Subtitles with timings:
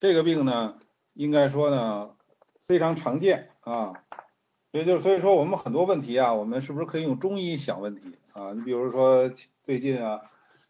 [0.00, 0.78] 这个病呢，
[1.14, 2.10] 应该说呢
[2.66, 3.94] 非常常见啊，
[4.70, 8.52] 也就所以说我们很多问题啊，我们是不是可以用中医想问题啊？
[8.52, 9.28] 你比如说
[9.64, 10.20] 最近啊，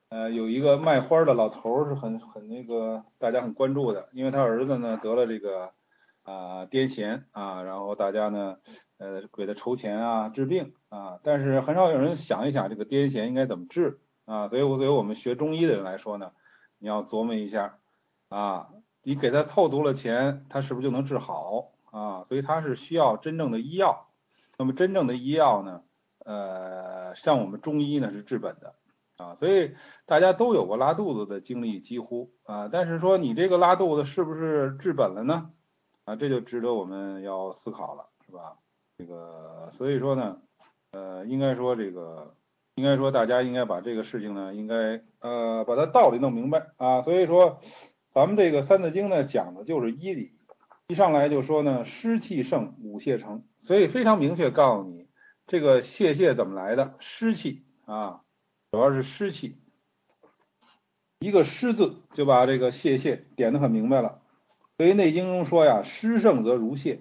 [0.08, 5.72] 呃，有一个卖花的老头是很很那个大家很关注的，因为他儿子呢得了这个
[6.22, 8.56] 啊癫痫啊，然后大家呢
[8.96, 16.32] 呃给他筹钱啊治病啊，但是很少有人想一想这个癫痫应该怎么治啊，所以我作为我们学中医的人来说呢，
[16.78, 17.78] 你要琢磨一下
[18.30, 18.70] 啊。
[19.08, 22.24] 你给他凑足了钱，他是不是就能治好啊？
[22.24, 24.06] 所以他是需要真正的医药。
[24.58, 25.80] 那么真正的医药呢？
[26.26, 28.74] 呃，像我们中医呢是治本的
[29.16, 29.34] 啊。
[29.34, 32.68] 所以大家都有过拉肚子的经历，几乎啊。
[32.70, 35.52] 但是说你这个拉肚子是不是治本了呢？
[36.04, 38.58] 啊，这就值得我们要思考了，是吧？
[38.98, 40.36] 这个所以说呢，
[40.90, 42.34] 呃，应该说这个，
[42.74, 47.00] 应该说大家应该把这个事情呢，应该呃把它道理弄明白啊。
[47.00, 47.58] 所以说。
[48.12, 50.32] 咱们这个《三字经》呢，讲的就是医理，
[50.88, 55.06] 一上来就说呢，湿气盛，五泄成，所以非常明确告诉你，
[55.46, 56.94] 这个泄泻怎么来的？
[56.98, 58.22] 湿气啊，
[58.72, 59.58] 主要是湿气，
[61.20, 64.20] 一个湿字就把这个泄泻点的很明白了。
[64.78, 67.00] 所以《内经》中说呀，湿盛则如泄，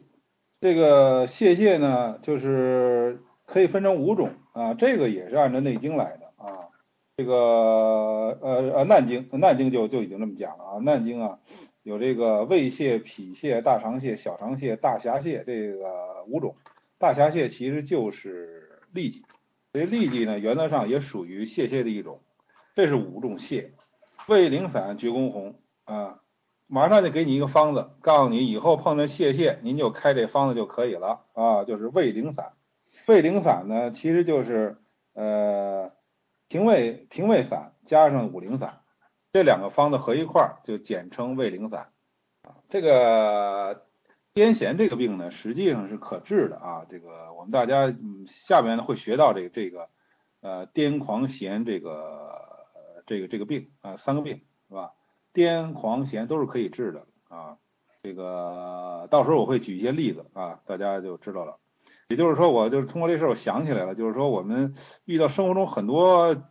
[0.59, 6.26] 这个泄泻呢，就是可以分成五种啊，这个也是按照《内经》来的。
[7.17, 11.39] 这个呃呃《难经》《难经》就就已经这么讲了啊，《难经》啊
[11.81, 16.55] 有这个胃泻、脾泻、大肠泻、小肠泻、大狭泻这个五种。
[16.99, 19.25] 大狭泻其实就是痢疾，
[19.71, 22.21] 所以痢疾呢原则上也属于泻泻的一种。
[22.75, 23.71] 这是五种泻。
[24.27, 26.19] 胃灵散、绝宫红啊，
[26.67, 32.51] 马上就给你一个方子，告诉你以后碰到泻泻，您就开这方子就可以了啊，就是胃灵散。
[33.07, 34.77] 胃灵散呢其实就是
[35.15, 35.96] 呃。
[36.47, 38.81] 平胃平胃散加上五苓散，
[39.31, 41.91] 这两个方子合一块儿就简称胃苓散。
[42.41, 43.85] 啊，这个
[44.33, 46.85] 癫痫这个病呢，实际上是可治的啊。
[46.89, 49.89] 这个我们大家嗯下面呢会学到这个这个
[50.41, 52.65] 呃癫狂痫这个
[53.05, 54.93] 这个这个病啊三个病是吧？
[55.33, 57.57] 癫狂痫都是可以治的啊。
[58.03, 61.57] 这个到时候我会举一些例子啊，大家就知道了。
[62.09, 66.41] 也就是说，我就是通过这事儿，我想起来了，就是说，我们遇到生活中很多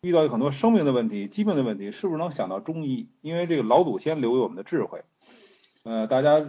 [0.00, 3.08] 遇到很多生命的问题、疾病的问题，是不是能想到中医？
[3.20, 5.04] 因为这个老祖先留给我们的智慧，
[5.84, 6.44] 呃，大家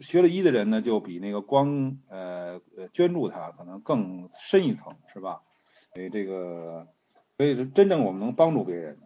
[0.00, 2.60] 学了医的人呢，就比那个光呃
[2.92, 5.42] 捐助他可能更深一层，是吧？
[5.94, 6.88] 所以这个，
[7.36, 8.98] 所以是真正我们能帮助别人，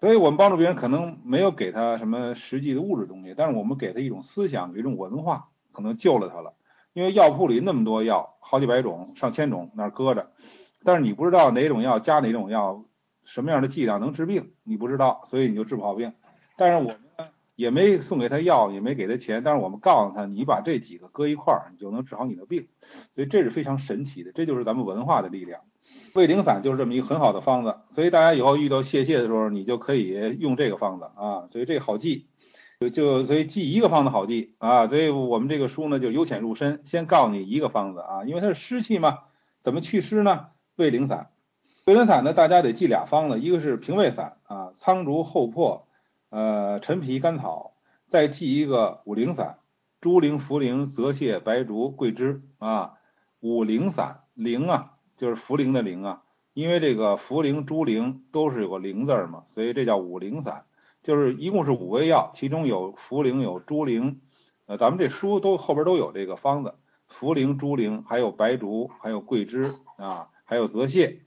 [0.00, 6.54] 所以我们帮助别人可能没有给他什么实际的物质东西，但是我们给他一种思想、一种文化，可能救了他了。
[6.94, 10.30] 因为药铺里那么多药，好几百种、上千种那儿搁着，
[10.84, 12.84] 但是你不知道哪种药加哪种药，
[13.24, 16.12] 什么样的剂量能治病，你不知道，所以你就治不好病。
[16.56, 16.98] 但是我们，
[17.56, 22.68] 也没送给他药，也没给他钱，但是我们告诉他，你把这几个搁一块儿，你就能治好你的病。
[23.16, 25.62] 所以这是非常神奇的，这就是咱们文化的力量。
[26.12, 32.28] 胃灵散就是这么一个很好的方子，所以大家以后遇到泄泻的时候，你就可以用这个方子啊，所以这个好记。
[32.80, 39.20] 就就所以记一个方子好记啊，所以我们这个书呢就由浅入深，先告诉你一个方子啊，因为它是湿气嘛，
[39.62, 40.48] 怎么祛湿呢？
[40.76, 41.30] 胃灵散，
[41.84, 45.86] 胃灵散呢大家得记俩方子，一个是平胃散啊，苍术、厚朴、
[46.30, 47.74] 呃陈皮、甘草，
[48.08, 49.58] 再记一个五苓散，
[50.00, 52.94] 猪苓、茯苓、泽泻、白术、桂枝啊，
[53.40, 56.22] 五苓散，苓啊就是茯苓的苓啊，
[56.54, 60.64] 因为这个茯苓、猪苓都是有个苓字嘛，所以这叫五苓散。
[61.04, 64.16] 就是一共是五味药，其中有茯苓、有猪苓，
[64.64, 66.74] 呃，咱们这书都后边都有这个方子，
[67.08, 71.18] 茯苓、猪苓，还有白术，还有桂枝啊，还有泽泻，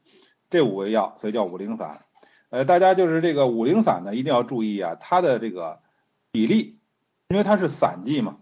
[0.49, 2.01] 这五味药，所以叫五苓散。
[2.49, 5.79] 呃，大家就是这个五苓散呢，一定要注意啊，它的这个
[6.31, 6.79] 比例，
[7.27, 8.37] 因为它是散剂嘛，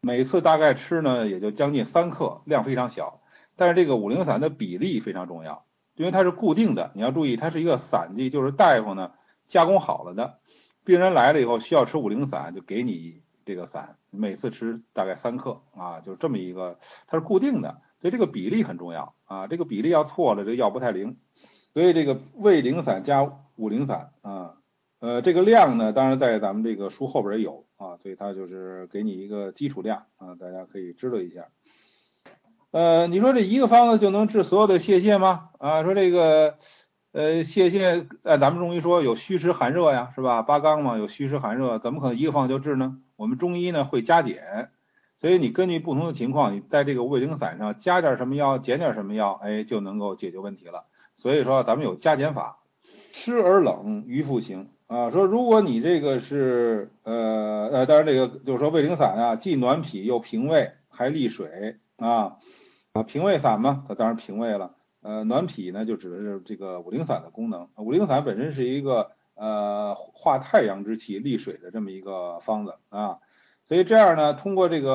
[0.00, 3.20] 每次大概吃呢也就将近三克，量非常小。
[3.54, 9.12] 但是这个五苓散的比例非常重要，因为它是固定的，你要注意，它是一个散剂，就是大夫呢
[9.46, 10.38] 加工好了的。
[10.84, 21.16] 病人来了以后需要吃五苓散，就给你这个散，每次吃大概三克啊，就这么一个，它是固定的，所以这个比例很重要啊，这个比例要错了，这药不太灵。
[21.72, 24.56] 所以这个胃苓散加五苓散啊，
[24.98, 31.48] 呃，这个量呢，当然在咱们这个书后边也有啊，所以它就是给你一个基础量啊，大家可以知道一下。
[32.72, 35.50] 呃，你说这一个方子就能治所有的泄泻吗？
[35.58, 36.58] 啊，说这个。
[37.12, 40.40] 呃，谢谢，呃，咱们中医说有虚实寒热呀，是吧？
[40.40, 42.96] 八纲嘛，有虚实寒热，怎么可能一个方就治呢？
[43.16, 44.70] 我们中医呢会加减，
[45.18, 50.86] 所以你根据不同的情况，你在这个胃灵散上加点什么药，减点什么药，哎，就能够解决问题了。
[51.14, 52.60] 所以说咱们有加减法，
[53.12, 62.38] 湿而冷，于复行啊，说如果你这个是呃呃，当然这个就是说胃灵散啊，既暖脾又平胃，还利水啊
[62.94, 64.76] 啊，平胃散嘛，它当然平胃了。
[65.02, 67.68] 呃，暖脾呢就指的是这个五苓散的功能。
[67.76, 73.18] 五苓散本身是一个呃化太阳之气、利水的这么一个方子啊，
[73.68, 74.92] 所以这样呢，通过这个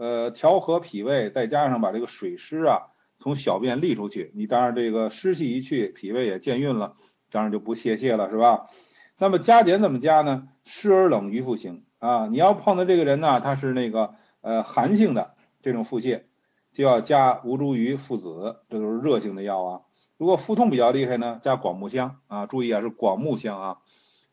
[0.00, 6.96] 呃调和脾胃，再加上把这个水湿啊从小便利出去，你当然这个湿气一去，脾胃也健运了，
[7.30, 8.70] 当然就不泄泻了，是吧？
[9.18, 10.48] 那么加减怎么加呢？
[10.64, 12.28] 湿而冷于腹行啊！
[12.28, 16.22] 你要碰到这个人呢，他是那个呃寒性的这种腹泻，
[16.72, 19.80] 就要加吴茱萸、附子，这都是热性的药啊。
[20.16, 23.78] 如果腹痛比较厉害呢，加广木香啊，注意啊是广木香啊，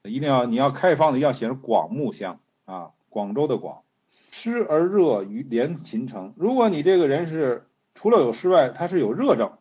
[0.03, 3.81] 一定要你要开方子要写着广木香啊，广州的广。
[4.31, 9.53] 湿而热于连秦城，如果你这个人是除了有湿外，他是有热症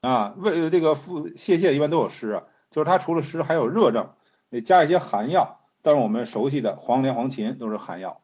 [0.00, 4.10] 啊，为这个腹泄泻一般都有湿啊，就是他除了湿还有热症。
[4.48, 8.20] 得加一些寒药，但是我们熟悉的黄连、黄芩都是寒药。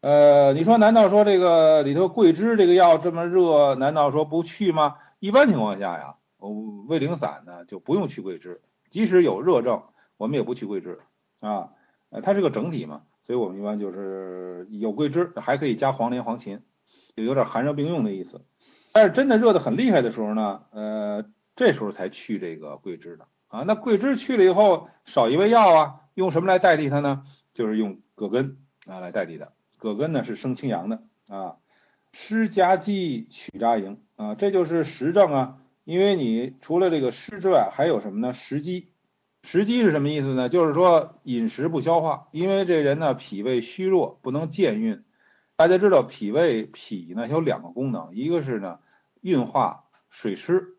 [0.00, 4.96] 呃，你说难道说这个里头桂枝这个药这么热，难道说不去吗？
[5.18, 6.50] 一般情况下呀，我
[6.86, 8.60] 胃灵散呢就不用去桂枝，
[8.90, 9.82] 即使有热症，
[10.16, 11.00] 我们也不去桂枝
[11.40, 11.70] 啊。
[12.10, 16.60] 呃，它是个整体嘛，所以我们一般就是有桂枝还可以加黄连、黄芩，
[17.16, 18.44] 就有点寒热并用的意思。
[18.92, 21.24] 但是真的热的很厉害的时候呢，呃，
[21.56, 23.26] 这时候才去这个桂枝的。
[23.48, 27.24] 啊，那桂枝去了以后少一味药啊，用什么来代替它呢？
[27.54, 29.52] 就是用葛根啊来代替的。
[29.78, 31.56] 葛根呢是生清阳的啊。
[32.12, 35.58] 湿加积取扎营啊，这就是实证啊。
[35.84, 38.34] 因为你除了这个湿之外，还有什么呢？
[38.34, 38.88] 食积。
[39.42, 40.48] 食积是什么意思呢？
[40.48, 45.04] 就是说饮食不消化，因为这人呢脾胃虚弱，不能健运。
[45.56, 48.80] 大家知道脾胃脾呢有两个功能，一个是呢
[49.20, 50.76] 运化水湿。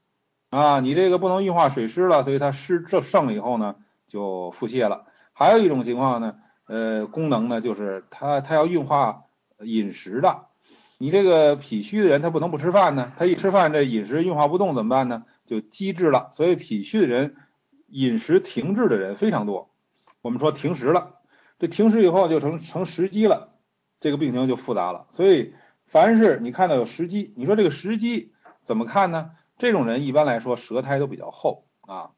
[0.50, 3.76] 啊，你这个不能运化水湿了，所以它湿这盛了以后呢，
[4.08, 5.06] 就腹泻了。
[5.34, 6.36] 还有一种情况呢，
[6.68, 9.24] 呃，功能呢就是它它要运化
[9.60, 10.46] 饮食的。
[11.00, 15.26] 你这个脾虚的人，他不能不吃饭呢，他一吃饭这饮食运化不动怎么办呢？
[15.46, 16.32] 就积滞了。
[16.34, 17.36] 所以脾虚的人
[17.88, 19.70] 饮食停滞的人非常多。
[20.22, 21.16] 我们说停食了，
[21.60, 23.54] 这停食以后就成成食积了，
[24.00, 25.08] 这个病情就复杂了。
[25.12, 25.54] 所以
[25.86, 28.34] 凡是你看到有食积，你说这个食积
[28.66, 29.32] 怎么看呢？
[29.60, 32.12] 这种人一般来说舌苔都比较厚啊，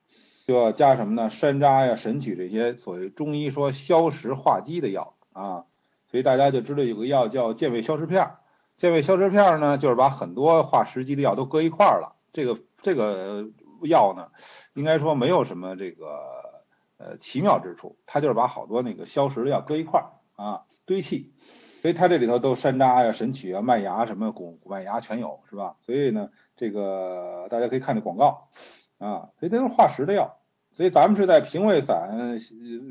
[0.50, 1.30] 就要加什么呢？
[1.30, 5.66] 山楂呀、神曲这些所谓中医说消食化积的药啊，
[6.10, 8.32] 所以大家就知道有个药叫健胃消食片。
[8.76, 12.16] 健胃消食片呢，就是把很多化食积的药都搁一块儿了。
[12.34, 13.46] 这个这个
[13.84, 14.30] 药呢，
[14.74, 16.64] 应该说没有什么这个
[16.98, 21.32] 呃奇妙之处，它就是把好多那个消食的药搁一块儿啊堆砌，
[21.84, 25.76] 所以它这里头都山楂呀、神曲啊、麦芽什么谷谷麦芽全有，是吧？
[25.84, 26.32] 所以呢。
[26.60, 28.50] 这个大家可以看这广告
[28.98, 30.39] 啊，所以都是化食的药，
[30.80, 32.40] 所以咱们是在平胃散、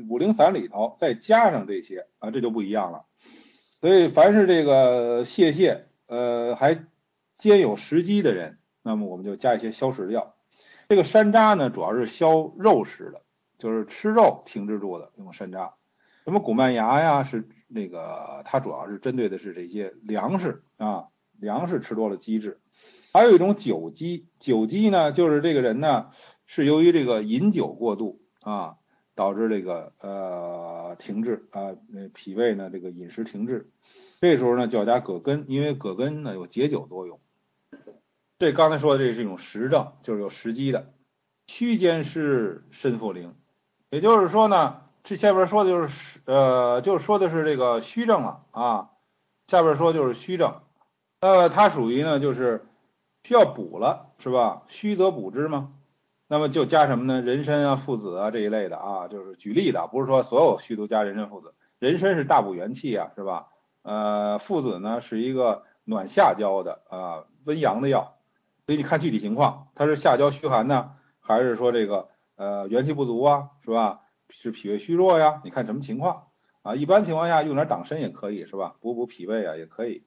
[0.07, 3.05] 五苓散里头再加上这些啊，这就不一样了。
[3.81, 6.85] 所以凡是这个泄泻呃还
[7.39, 10.35] 兼有食积的人，那么我们就加一些消食的药。
[10.87, 13.23] 这个山楂呢，主要是消肉食的，
[13.57, 15.71] 就是吃肉停滞住的用山楂。
[16.25, 21.07] 什么谷麦芽呀，是那个它主要是针对的是这些粮食啊，
[21.39, 22.59] 粮食吃多了积滞。
[23.11, 26.11] 还有一种酒积，酒积呢，就是这个人呢
[26.51, 28.77] 是由于这个饮酒过度啊，
[29.13, 33.69] 导致这个呃停滞啊，那脾胃呢这个饮食停滞，
[34.19, 37.19] 这时候呢就要加葛根，因为葛根呢有解酒作用。
[38.39, 40.91] 这刚才说的这是一种实证，就是有实积的。
[41.45, 43.35] 虚间是肾腹灵，
[43.91, 48.89] 也就是说呢，这下边说的就是呃，就是说的是这个虚症了啊。
[49.45, 50.63] 下边说就是虚症，
[51.19, 52.65] 呃，它属于呢就是。
[53.25, 54.63] 需要补了是吧？
[54.69, 55.73] 虚则补之吗？
[56.31, 57.21] 那么就加什么呢？
[57.21, 61.55] 人参啊、附子啊这一类的啊，就是举例的，不是说所有虚都加人参、附子。
[61.79, 63.47] 人参是大补元气啊，是吧？
[63.81, 68.19] 呃，附子呢是一个暖下焦的啊，温阳的药，
[68.67, 74.01] 所以你看具体情况，它是下焦虚寒呢，还是说这个呃元气不足啊，是吧？
[74.29, 75.41] 是脾胃虚弱呀？
[75.43, 76.27] 你看什么情况
[76.61, 76.75] 啊？
[76.75, 78.75] 一般情况下用点党参也可以，是吧？
[78.81, 80.03] 补补脾胃啊也可以。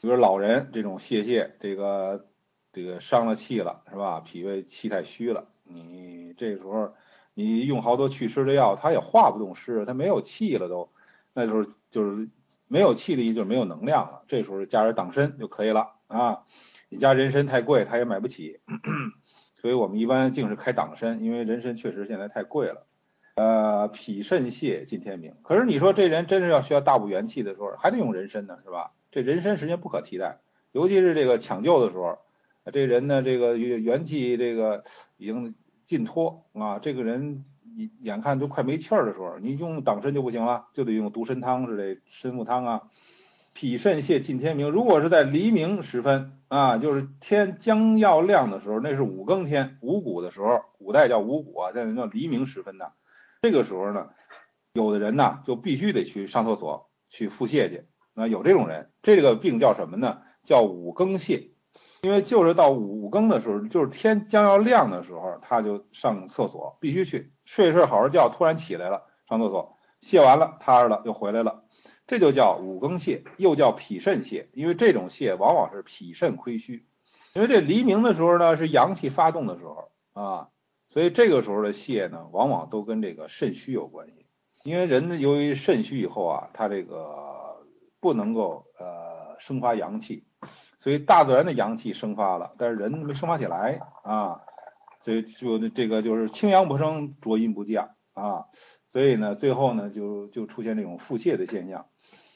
[0.00, 2.28] 比如老人这种泄泻，这个。
[2.76, 4.18] 这个伤了气了是吧？
[4.18, 6.92] 脾胃气太虚了，你这时候
[7.34, 10.90] 你用好多祛湿的药，它也化不动湿，它没有气了都，
[11.32, 12.28] 那时候就是
[12.68, 14.22] 没有气的意思，就没有能量了。
[14.28, 16.42] 这时候加点党参就可以了啊。
[16.88, 18.60] 你加人参太贵，他也买不起，
[19.56, 22.86] 所以我们一般净是开党参，因为人参确实现在太贵了。
[23.34, 25.34] 呃，脾肾泻尽天明。
[25.42, 28.92] 可是你说这人真是要需要大补元气的时候，还得用人参呢，是吧？
[29.10, 30.38] 这人参时间不可替代，
[30.70, 32.18] 尤其是这个抢救的时候。
[32.72, 34.84] 这人呢，这个元气这个
[35.16, 35.54] 已经
[35.84, 37.44] 尽脱啊，这个人
[37.76, 42.82] 眼眼看都快没气儿的时候，你用党参就不行了，就得用独参汤之类参附汤啊。
[43.52, 52.86] 脾肾泻近天明，如果是在黎明时分啊，就是天将要亮的时候，那是五更天，五谷的时候，古代叫五谷啊，现在叫黎明时分呢。
[53.42, 54.08] 这个时候呢，
[54.72, 57.84] 有的人呢就必须得去上厕所去腹泻去。
[58.12, 60.22] 那，有这种人，这个病叫什么呢？
[60.42, 61.53] 叫五更泻。
[62.04, 71.64] 因为就是到五更的时候，就是天将要亮的时候，他就上厕所，必须去睡睡好好觉，突然起来了，上厕所，泻完了，踏实了，又回来了，
[72.06, 74.48] 这就叫五更泻，又叫脾肾泻。
[74.52, 76.86] 因为这种泻往往是脾肾亏虚，
[77.32, 80.48] 因为这黎明的时候呢是阳气发动的时候啊，
[80.90, 84.26] 所以这个时候的泻呢，往往都跟这个肾虚有关系。
[84.62, 87.64] 因为人，由于肾虚以后啊，他这个
[87.98, 90.26] 不能够呃生发阳气。
[90.78, 94.42] 所以大自然的阳气生发了，但是人没生发起来啊，
[95.00, 98.46] 所以就这个就是清阳不升，浊阴不降啊，
[98.88, 101.86] 所以呢，最后呢就就出现这种腹泻的现象。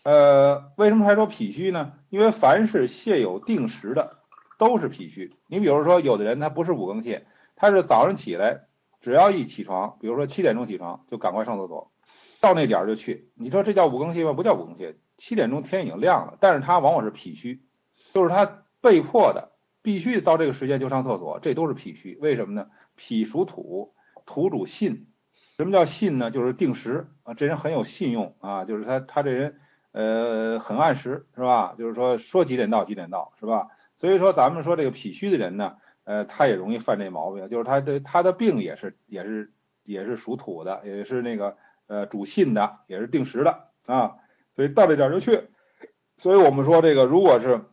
[0.04, 1.92] 呃，为什么还说脾虚呢？
[2.08, 4.16] 因为凡是泻有定时的
[4.58, 5.34] 都是脾虚。
[5.48, 7.24] 你比如说，有的人他不是五更泻，
[7.56, 8.62] 他是早上起来，
[9.00, 11.90] 只要一起床，比如说七点钟起床，就赶快上厕所，
[12.40, 13.28] 到那点儿就去。
[13.34, 14.32] 你说这叫五更泻吗？
[14.32, 17.62] 不叫五更泻，七点钟天已经亮了，但是他往往是脾虚。
[18.12, 22.16] 就是他被迫的，必须到这个时间就上厕所，这都是脾虚。
[22.20, 22.68] 为什么呢？
[22.96, 25.06] 脾属土，土主信。
[25.58, 26.30] 什么叫信呢？
[26.30, 29.60] 就是定时啊，这人很有信用啊，就是他他这人
[29.92, 31.74] 呃很按时，是吧？
[31.76, 33.68] 就是说说几点到几点到，是吧？
[33.94, 41.56] 所以说咱们说这个脾虚的人呢，呃，他也容易犯这毛病，就是他的他的病也是也是也是属土的，也是那个
[41.88, 44.16] 呃主信的，也是定时的啊，
[44.54, 45.48] 所以到这点就去。
[46.16, 47.64] 所以我们说这个如果是。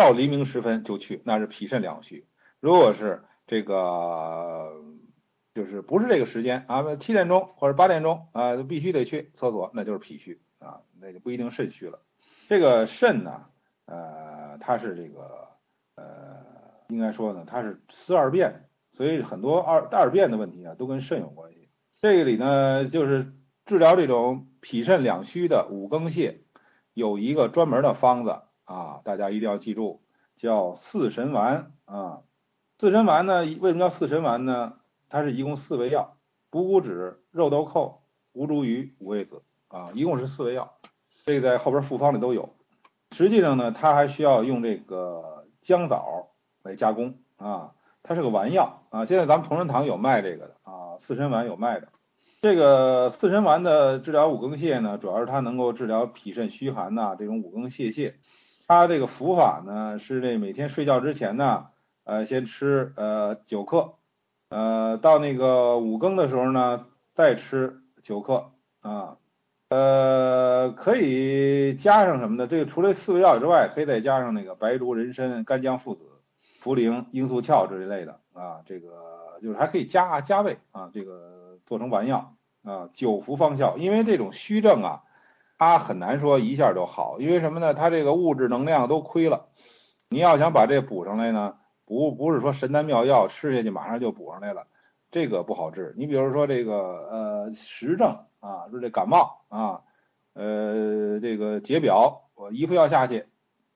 [0.00, 2.26] 到黎明时分就去，那是脾肾两虚。
[2.58, 4.72] 如果是这个，
[5.54, 12.00] 就是不是这个时间啊，七点钟或者八点钟啊，就必须得去厕所，那就是脾虚啊，那就不一定肾虚了。
[12.48, 13.44] 这个肾呢，
[13.84, 15.48] 呃，它是这个，
[15.96, 16.46] 呃，
[16.88, 21.68] 应该说呢，它是四二便，所以很多二二便的问题啊，都跟肾有关系。
[22.00, 23.34] 这个里呢，就是
[23.66, 26.36] 治疗这种脾肾两虚的五更泻，
[26.94, 28.40] 有一个专门的方子。
[28.70, 30.00] 啊，大家一定要记住，
[30.36, 32.20] 叫四神丸啊。
[32.78, 34.74] 四神丸呢，为什么叫四神丸呢？
[35.08, 36.16] 它是一共四味药：
[36.50, 40.72] 补骨脂、肉豆蔻、吴茱萸、五味子啊，一共是四味药。
[41.26, 42.54] 这个在后边复方里都有。
[43.10, 46.28] 实际上呢，它还需要用这个姜枣
[46.62, 47.72] 来加工啊。
[48.04, 49.04] 它是个丸药啊。
[49.04, 51.88] 现在咱们同仁堂有卖这个的啊，四神丸有卖的。
[52.40, 58.14] 这个四神丸的治疗五更泻呢，主要是它能够治疗脾肾虚寒呐，这种五更泻泻。
[58.70, 61.66] 它这个服法呢，是这每天睡觉之前呢，
[62.04, 63.94] 呃，先吃呃九克，
[64.48, 69.16] 呃，到那个五更的时候呢，再吃九克啊，
[69.70, 72.46] 呃，可以加上什么呢？
[72.46, 76.04] 这个除了四味药之外，可以再加上那个白术、人参、干姜、附子、
[76.62, 83.76] 茯苓、罂粟、壳这一类的啊，这个就是还可以加加味啊，这个做成丸药啊，久服方效。
[83.78, 85.02] 因为这种虚症啊。
[85.60, 87.74] 它很难说一下就好，因为什么呢？
[87.74, 89.48] 它这个物质能量都亏了。
[90.08, 94.66] 你要想把这补上来呢，不不是说神丹妙药吃下去马上就补上来了，
[95.10, 95.94] 这个不好治。
[95.98, 96.74] 你比如说这个
[97.10, 99.82] 呃实症啊，说这感冒啊，
[100.32, 103.26] 呃这个解表，我一副药下去，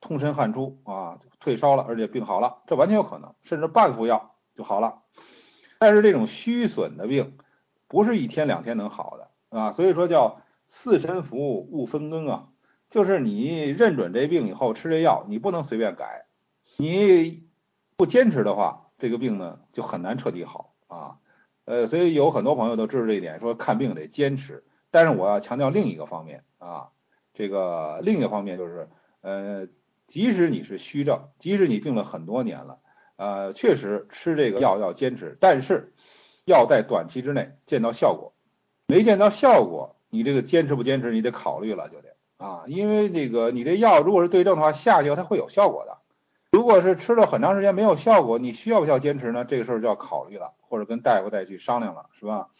[0.00, 5.02] 通身汗出啊，退烧了，而且病好了，这完全有可能，甚至半副药就好了。
[5.78, 7.36] 但是这种虚损的病，
[7.88, 10.40] 不是一天两天能好的啊，所以说叫。
[10.76, 12.48] 四神服勿分羹啊，
[12.90, 16.26] 就是你认准这病以后吃这药，你不能随便改，
[16.76, 17.46] 你
[17.96, 21.18] 不坚持的话，这个病呢就很难彻底好啊。
[21.64, 24.64] 呃，所以有很多朋友都知道这一点，说看病得坚持。
[24.90, 26.88] 但是我要强调另一个方面啊，
[27.34, 28.88] 这个另一个方面就是，
[29.20, 29.68] 呃，
[30.08, 32.80] 即使你是虚症，即使你病了很多年了，
[33.14, 35.94] 呃，确实吃这个药要坚持，但是
[36.44, 38.34] 要在短期之内见到效果，
[38.88, 39.94] 没见到效果。
[40.14, 45.98] 你这个坚持不坚持，你得考虑了，就得啊，因为这个你这药如果是对症的话，下去它会有效果的。
[46.52, 49.44] 如果是吃了很长时间没有效果，你需要不需要坚持呢？
[49.44, 52.50] 这个事儿就要考虑了，或者跟大夫再去商量了，是吧？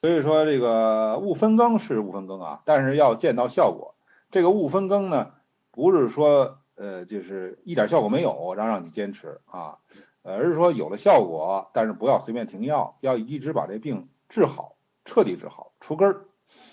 [0.00, 3.96] 所以说这个勿分羹是勿分羹啊，但是要见到效果。
[4.30, 5.32] 这个勿分羹呢，
[5.72, 9.78] 不是说呃就是一点效果没有，然后让你坚持啊，
[10.22, 16.24] 而是说有了效果，但是不要随便停药，要一直把这病治好，彻底治好，除根儿。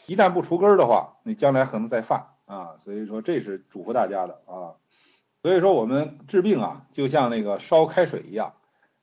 [0.09, 4.73] 一旦不除根的话，你将来可能再犯啊，所以说这是嘱咐大家的啊。
[5.43, 8.55] 所以说我们治病啊，就像那个烧开水一样，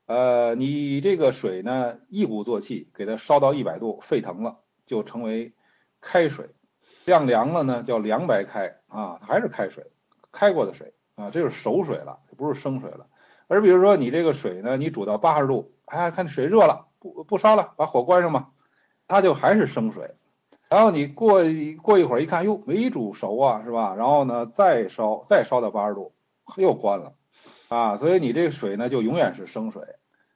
[0.06, 5.54] 呃，你这个水呢一鼓作气给它烧到一百度沸腾了，就成为
[6.00, 6.50] 开水。
[7.04, 9.86] 晾凉了呢叫凉白开啊，还是开水，
[10.32, 13.06] 开过的水啊，这就是熟水了，不是生水了。
[13.46, 18.50] 而比如说你这个水呢，你煮到八十度，哎，看水热了，不不烧了，把火关上吧，
[19.06, 20.16] 它就还是生水。
[20.76, 23.94] 然后你过一过一会儿一看，哟，没煮熟啊，是吧？
[23.96, 26.12] 然后呢，再烧，再烧到八十度，
[26.58, 27.14] 又关了，
[27.68, 29.82] 啊，所以你这个水呢，就永远是生水。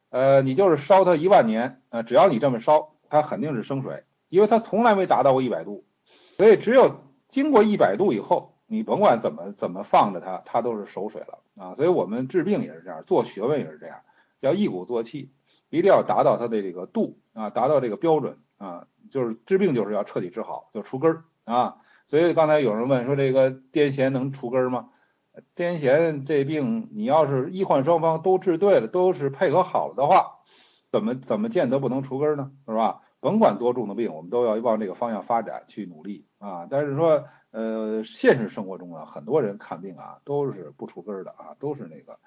[0.09, 5.85] 呃，你就是烧它一万年，呃，只要你这么烧，它肯定是生水，因为它从来没达到过一百度。
[6.39, 11.75] 所以只有经过一百度以后，你甭管怎么怎么放着它，它都是熟水了啊。
[11.75, 13.99] 所以我们治病也是这样，做学问也是这样，
[14.41, 15.35] 要一鼓作气，
[15.69, 18.87] 一定要达到它的这个度啊，达到这个标准啊。
[19.11, 21.79] 就是治病就是要彻底治好，要除根儿啊。
[22.07, 24.91] 所以刚才有人问说这个癫痫能除根儿吗？
[25.57, 30.39] 癫痫这病你要是医患双方都治对了，都是配合好了的话，
[30.93, 32.53] 怎么怎么见得不能除根呢？
[32.69, 33.01] 是吧？
[33.19, 36.69] 甭管多重的病，我们都要往这个方向发展去努力啊。
[36.71, 42.19] 但是说呃，现实生活中啊，很多人看病啊都是不除根儿的啊，都是那个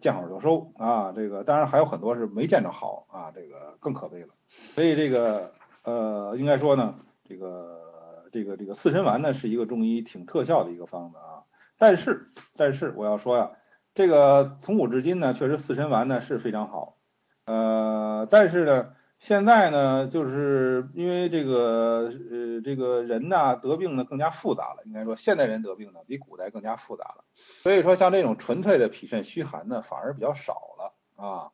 [0.00, 1.12] 见好就收啊。
[1.14, 4.34] 这个当然还有很多是没见着好啊，这个更可悲了。
[4.74, 5.52] 所以这个。
[5.84, 11.42] 呃，应该说呢，这个这个这个四神丸呢是一个中医挺特效的一个方子啊。
[11.76, 13.50] 但是但是我要说呀，
[13.94, 16.98] 这个从古至今呢，确实四神丸呢是非常好。
[17.46, 27.24] 呃，但是呢，现在呢，就是因为这个呃这个人呢得病呢更加复杂了，应该说现代人得病呢比古代更加复杂了。
[27.62, 31.50] 所以说像这种纯粹的脾肾虚寒呢反而比较少了啊。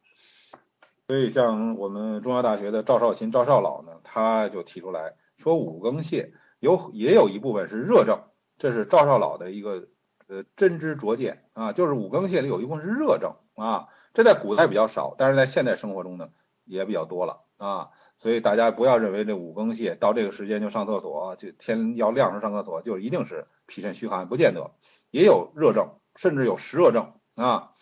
[1.08, 8.24] 所以，像我们中药大学的赵少勤赵少老呢，他就提出来说，五更泻有也有一部分是热症，
[8.58, 9.88] 这是赵少老的一个
[10.26, 16.28] 呃真知灼见啊，就是五更泻里有一部分是热症啊，这在古代比较少，但是在现代生活中呢
[16.66, 17.88] 也比较多了啊，
[18.18, 24.72] 所以大家不要认为这五更泻到这个时间就上厕所，就天要亮时上厕所就一定是脾肾虚寒，不见得，
[25.10, 27.72] 也有热症，甚至有实热症啊。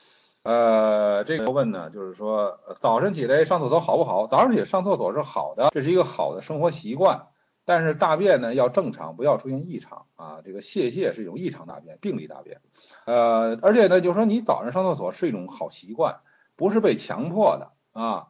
[0.47, 4.28] 呃，这个问呢，就是说早晨起来上厕所好不好？
[4.28, 7.26] 早上起来上厕所是好的，这是一个好的生活习惯。
[7.65, 10.39] 但是大便呢要正常，不要出现异常啊。
[10.45, 12.61] 这个泄泻是一种异常大便，病理大便。
[13.06, 16.21] 呃，而且呢，就是说你早上上厕所是一种好习惯，
[16.54, 18.28] 不是被强迫的啊。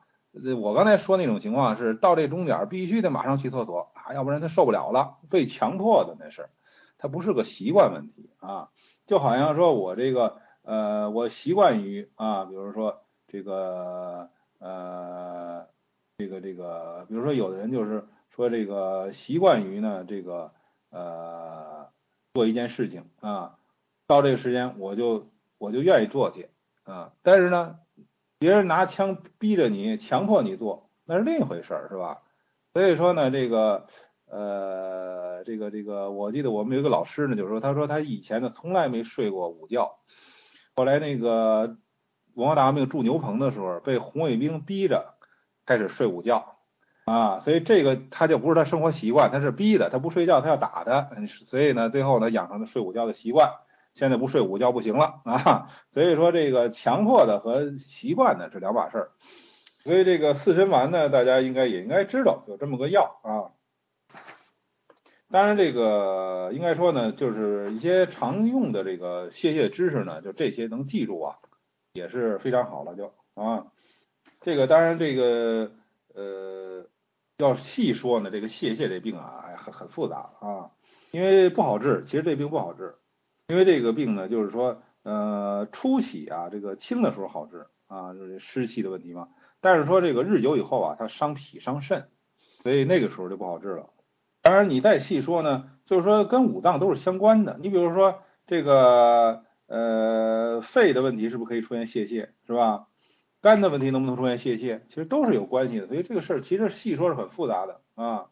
[0.62, 6.48] 我刚才说那种情况是到这钟点必须得马上去厕所啊，要不然他受不了了，被强迫的那是，
[6.96, 8.70] 他不是个习惯问题啊。
[9.06, 10.38] 就好像说我这个。
[10.66, 15.68] 呃，我习惯于啊，比如说这个呃，
[16.18, 20.52] 这个这个，比如说有的人就是说这个习惯于呢，这个
[20.90, 21.86] 呃
[22.34, 23.58] 做一件事情啊，
[24.08, 26.50] 到这个时间我就我就愿意做去
[26.82, 27.78] 啊，但是呢，
[28.40, 32.22] 别人拿枪逼着你，强迫你做，那是另一回事儿，是吧？
[32.74, 33.86] 所以说呢，这个
[34.28, 40.00] 呃，这个这个，我记得我们有一个老师呢，就是说，他说他以前呢从来没睡过午觉。
[40.76, 41.78] 后来那个
[42.34, 45.14] 文化大革命住牛棚的时候，被红卫兵逼着
[45.64, 46.58] 开始睡午觉。
[47.06, 53.52] 啊，所以这个他就不是他生活习惯，他是逼的，他不睡觉他要打他，所以呢，最后呢养成了睡午觉的习惯，
[53.94, 59.10] 现在不睡午觉不行了啊，所以说这个强迫的和习惯的是两码事儿，
[59.82, 63.55] 所以这个四神丸呢，大家应该也应该知道有这么个药啊。
[65.28, 71.38] 当然，这个应该说呢，就是一些常用的这个泄泻知识呢，就这些能记住啊，
[71.94, 72.94] 也是非常好了。
[72.94, 73.66] 就啊，
[74.40, 75.72] 这个当然这个
[76.14, 76.86] 呃，
[77.38, 80.70] 要细说呢，这个泄泻这病啊，很很复杂啊，
[81.10, 82.04] 因为不好治。
[82.06, 82.94] 其实这病不好治，
[83.48, 89.28] 因为这个病呢，就是说呃，初起啊，这个轻的时候好治啊，就是湿气的问题嘛。
[89.60, 92.08] 但是说这个日久以后啊，它伤脾伤肾，
[92.62, 93.90] 所以那个时候就不好治了。
[94.46, 97.56] 当然，你再细说呢，就是说跟五脏都是相关的。
[97.60, 102.86] 你比如说这个呃肺的问题是不是可以出现泄泻，是吧？
[103.40, 105.88] 肝的问题能不能出现泄泻，其实都是有关系的。
[105.88, 108.26] 所以这个事儿其实细说是很复杂的啊。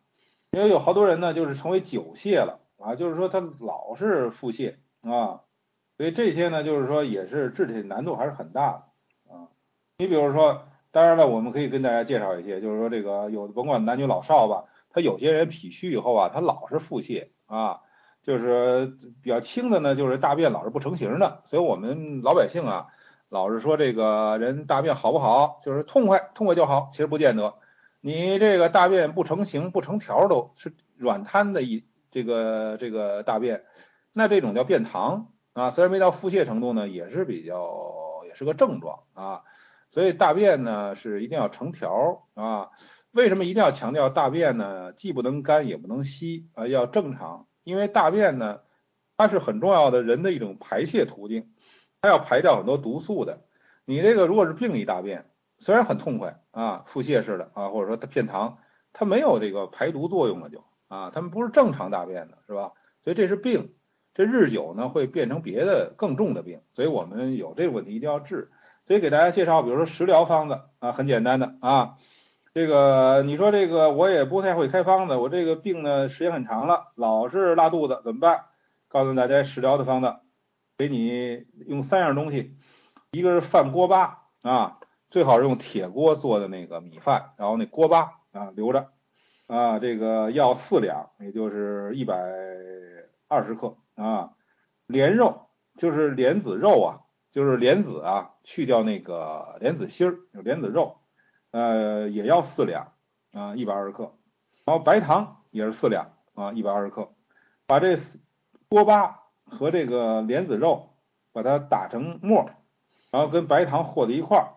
[0.53, 5.40] 因为有好多人呢，就是成为久泻了啊，就是说他老是腹泻啊。
[5.96, 8.70] 所以这些呢，就是说也是治体难度还是很大
[9.27, 9.48] 的啊。
[9.98, 14.66] 你比如说，当然了，我们可以跟大家介绍一些，就是说这个有甭管男女老少吧。
[14.94, 17.80] 他有些人脾虚以后啊，他老是腹泻啊，
[18.22, 21.42] 就是比较轻的呢，就是大便老是不成形的。
[21.44, 22.87] 所以我们老百姓啊，
[23.28, 26.90] 老是说这个人大便好不好，就是痛快，痛快就好。
[26.92, 27.54] 其实不见得，
[28.00, 33.64] 你这个大便不成形、不成条都是软瘫的一这个这个大便，
[34.12, 35.70] 那这种叫便溏啊。
[35.70, 39.42] 虽然没到腹泻程度呢，也是比较也是个症状啊。
[39.90, 42.70] 所以大便呢是一定要成条啊。
[43.14, 44.92] 为什么一定要强调大便呢？
[44.92, 47.46] 既不能干也不能稀啊，要正常。
[47.62, 48.62] 因为大便呢，
[49.16, 51.53] 它是很重要的人的一种排泄途径，
[52.03, 53.44] 它要排掉很多毒素的。
[53.85, 58.57] 你这个如果是病理大便，虽然很痛快啊，腹泻似的啊，或者说它偏溏，
[58.92, 62.72] 它没有这个排毒作用了就啊，它们不是正常大便的，是吧？
[63.00, 63.74] 所以这是病，
[64.12, 68.50] 这日久呢会变成别的更重的病，所以我们有这个问题一定要治。
[68.88, 71.96] 所以给大家介绍，比如说食疗方子啊，很简单的啊。
[72.55, 78.45] 这个你说这个我也不太会开方子，我这个病呢时间很长了，老是拉肚子怎么办？
[78.87, 80.14] 告诉大家食疗的方子，
[80.79, 82.57] 给你用三样东西，
[83.11, 84.79] 一个是饭锅巴啊，
[85.11, 88.93] 最好是用铁锅做的那个米饭，然后那锅巴啊留着
[89.49, 92.14] 啊，这个要四两，也就是一百
[93.27, 94.31] 二十克啊，
[94.87, 97.01] 莲肉就是莲子肉啊，
[97.33, 101.01] 就是莲子啊，去掉那个莲子心儿，有莲子肉。
[101.55, 102.95] 呃，也要四两
[103.33, 104.12] 啊，一百二十克，
[104.64, 107.12] 然后白糖也是四两啊，一百二十克，
[107.64, 107.97] 把这
[108.69, 110.88] 锅巴和这个莲子肉
[111.33, 112.51] 把它打成沫，
[113.12, 114.51] 然后跟白糖和在一块儿，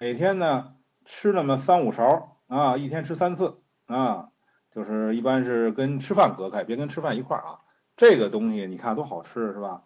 [0.00, 0.74] 每天呢
[1.04, 4.30] 吃那么三五勺啊，一天吃三次啊，
[4.74, 7.60] 就是一般是跟吃饭隔开，别跟吃饭一块儿啊。
[7.96, 9.84] 这个东西你看多好吃是吧？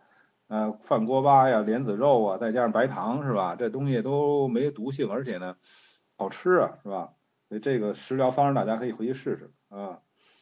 [0.49, 3.57] 呃，饭锅巴呀，莲子肉啊，再加上白糖是吧？
[3.57, 5.55] 这东西都没毒性，而且呢。
[6.17, 7.13] 好吃啊，是吧？
[7.49, 10.01] 所以这个食疗方式大家可以回去试试啊。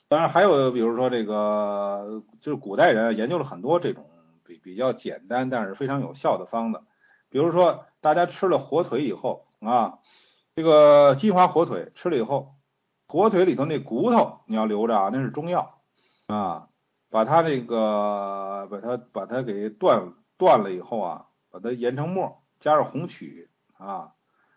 [0.09, 4.09] 当然还有，比如说这个，就是古代人研究了很多这种
[4.45, 6.81] 比比较简单但是非常有效的方子。
[7.29, 9.99] 比如说大家吃了火腿以后啊，
[10.55, 12.55] 这个金华火腿吃了以后，
[13.09, 15.81] 火腿里头那骨头你要留着啊，那是中药
[16.27, 16.69] 啊。
[17.11, 24.15] 把它这个把它把它给断断了以后啊，把它研成末，加上红曲啊。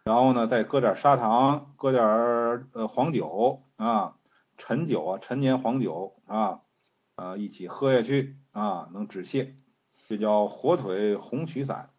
[0.08, 2.02] 然后呢，再搁点砂糖，搁点
[2.72, 4.15] 呃黄酒啊，
[4.58, 6.62] 陈酒啊，陈年黄酒啊，
[7.17, 9.50] 啊一起喝下去啊，能止泻，
[10.08, 11.89] 这叫火腿红曲散。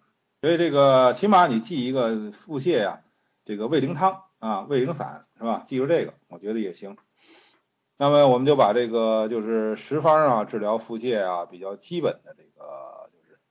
[0.40, 3.02] 所以这个起码你记一个腹泻呀，
[3.44, 5.64] 这个胃灵汤啊，胃灵散是吧？
[5.66, 6.96] 记住这个，我觉得也行。
[7.98, 12.97] 那么我们就把这个就是十方啊，治疗腹泻啊，比较基本的这个。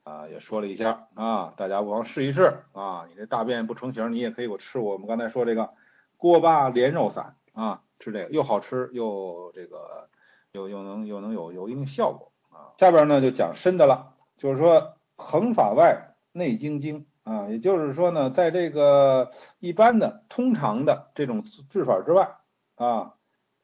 [0.07, 3.05] 啊，也说了一下啊，大家不妨试一试啊。
[3.09, 5.71] 你这大便不成形，你也可以我吃我们刚才说这个
[6.15, 10.07] 锅巴莲肉散啊，吃这个又好吃又这个
[10.53, 12.71] 又又能又能有有一定效果啊。
[12.77, 22.37] 下边呢就讲深的了，就是说横法外内经经啊，也就是说呢，在这个一般的通常的这种治法之外
[22.75, 23.15] 啊，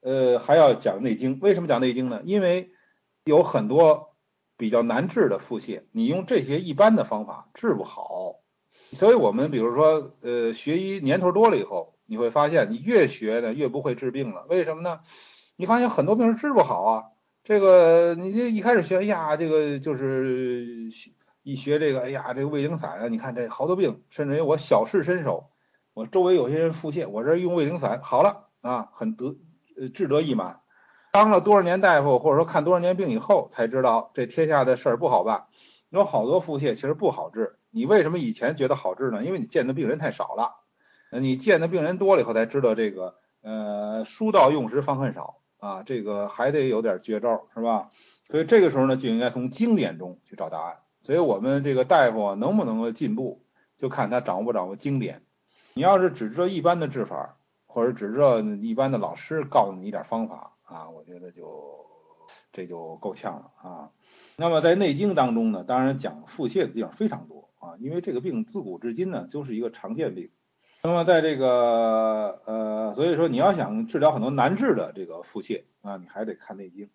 [0.01, 1.39] 呃还要讲内经。
[1.41, 2.19] 为什么讲内经呢？
[2.25, 2.73] 因为
[3.23, 4.12] 有很多。
[4.57, 8.35] 比较难治的腹泻，你用这些一般的方法治不好，
[8.93, 14.45] 所以我们比如说，呃，学医年头多了以后，你会发现你越学呢越不会治病了。
[14.49, 14.99] 为什么呢？
[15.55, 17.03] 你发现很多病是治不好啊。
[17.43, 20.89] 这个你这一开始学，哎呀，这个就是
[21.41, 25.49] 一学这个，哎呀，这个胃灵散啊，你看这好多病，甚至于我小试身手，
[25.93, 29.35] 我周围有些人腹泻，我这用胃灵散好了啊，很得
[29.77, 30.61] 呃志得意满。
[31.13, 35.45] 当了多少年大夫，或者说看多少年病以后，才知道这天下的事儿不好办。
[35.91, 39.23] 有好多腹泻其实不好治，你为什么以前觉得好治呢？
[39.23, 40.55] 因为你见的病人太少了。
[41.11, 47.91] 你见的病人多了以后，才知道这个呃，书到用时方恨少啊，这个还得有点绝招，是吧？
[48.27, 50.77] 所以这个时候呢，就应该从经典中去找答案。
[51.03, 53.45] 所以我们这个大夫，能不能够进步，
[53.77, 55.21] 就看他掌握不掌握经典。
[55.75, 60.52] 你要是只知道一般的治法，或者只知道一般的老师告诉你一点方法。
[60.63, 61.85] 啊，我觉得就
[62.51, 63.91] 这就够呛了啊。
[64.35, 70.31] 那么在《内经》当中呢，当然讲腹泻的地方非常多啊，因为这个病自古至今呢就是一个常见病。
[70.83, 76.85] 那么在这个呃，所以说你要想治疗很多难治的这个腹泻啊，你还得看《内经》。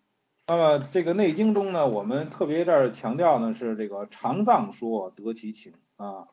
[0.47, 6.27] 那么这个《内经》中呢，我们特别这儿强调呢是这个肠脏说得其情啊，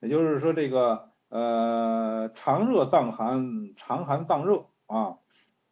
[0.00, 5.16] 也就是说这个呃肠热脏寒，肠寒脏热啊。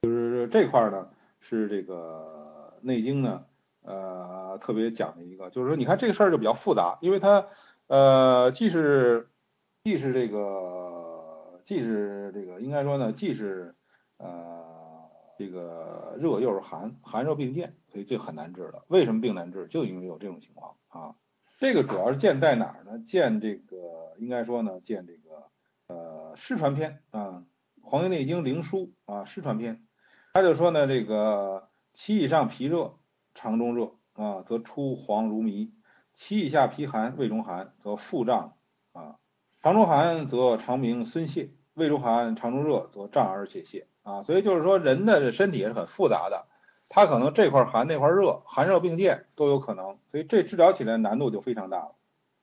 [0.02, 1.10] 就是这块呢，
[1.40, 3.44] 是这个《内经》呢，
[3.82, 7.46] 呃，特别讲的一个，就是说，你看这个事儿就比较复杂，因为它，
[7.86, 9.28] 呃，既是，
[9.84, 13.74] 既是这个，既是这个，应该说呢，既是，
[14.16, 18.82] 呃，这个热又是寒，寒热并见，所以这很难治的。
[18.88, 19.66] 为什么病难治？
[19.66, 21.14] 就因为有这种情况啊。
[21.58, 22.98] 这个主要是见在哪儿呢？
[23.00, 25.50] 见这个，应该说呢，见这个，
[25.88, 27.44] 呃，失传篇啊，
[27.86, 29.84] 《黄帝内经·灵枢》啊，失传篇。
[30.32, 32.94] 他就说呢，这个其以上脾热，
[33.34, 35.70] 肠中热啊，则出黄如糜；
[36.14, 38.54] 其以下脾寒，胃中寒，则腹胀
[38.92, 39.16] 啊。
[39.60, 44.22] 肠中寒则肠鸣孙泄，胃中寒、肠中热则胀而且泄啊。
[44.22, 46.46] 所以就是说，人的身体也是很复杂的，
[46.88, 51.96] 他可能这块寒那块热，寒热并见都有可能，所以这治疗起来难度就非常大了。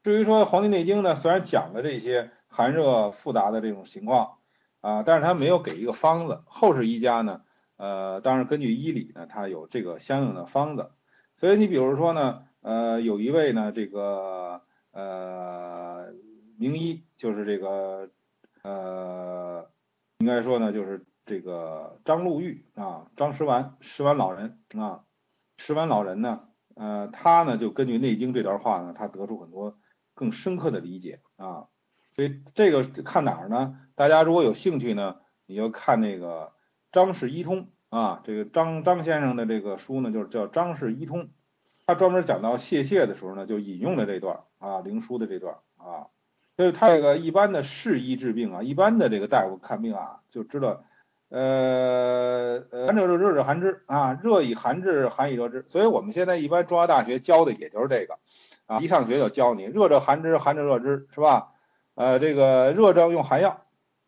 [0.03, 4.39] 至于说《黄帝内经》呢，虽然讲了这些寒热复杂的这种情况
[4.81, 6.43] 啊，但是他没有给一个方子。
[6.45, 7.41] 后世医家呢，
[7.77, 10.91] 呃，当然根据医理呢，它有这个相应的方子。
[11.35, 14.61] 所以你比如说呢，呃，有一位呢，这个
[14.91, 16.13] 呃。
[16.59, 18.09] 名医就是这个，
[18.63, 19.69] 呃，
[20.17, 25.03] 应该说呢，就是这个张禄玉啊，张石丸，石丸老人啊，
[25.57, 29.77] 石丸老人呢，呃，他呢就根据《内经》这段话呢，他得出很多
[30.15, 31.67] 更深刻的理解啊。
[32.15, 33.79] 所以这个看哪儿呢？
[33.93, 36.27] 大家如果有兴趣呢，你就看那个
[36.97, 41.25] 《张氏医通》啊，这个张张先生的这个书呢，就是叫《张氏医通》，
[41.85, 46.07] 他专门讲到泄泻的时候呢，就引用了这段啊，灵书的这段啊。
[46.57, 50.83] 就是他这个一般的适医治病啊，一般的这个大夫看病啊，就知道，
[51.29, 55.63] 呃呃，寒者热，热者寒之啊，热以寒治，寒以热之。
[55.69, 58.17] 所以我们现在一般中药大学教的也就是这个
[58.65, 61.51] 啊，一上学就教你热者寒之，寒者热之，是吧？
[61.93, 63.61] 呃，这个热症用寒药，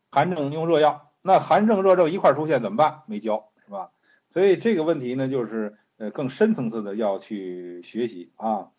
[0.10, 1.09] 寒症用热药。
[1.22, 3.04] 那寒症热症一块出现怎么办？
[3.08, 3.92] 没教，是吧？
[4.30, 8.70] 所以这个问题呢，就是呃更深层次的要去学习啊。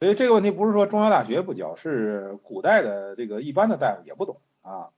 [0.00, 4.90] 所以这个问题不是说中药大学不教，是古代的这个一般的大夫也不懂啊。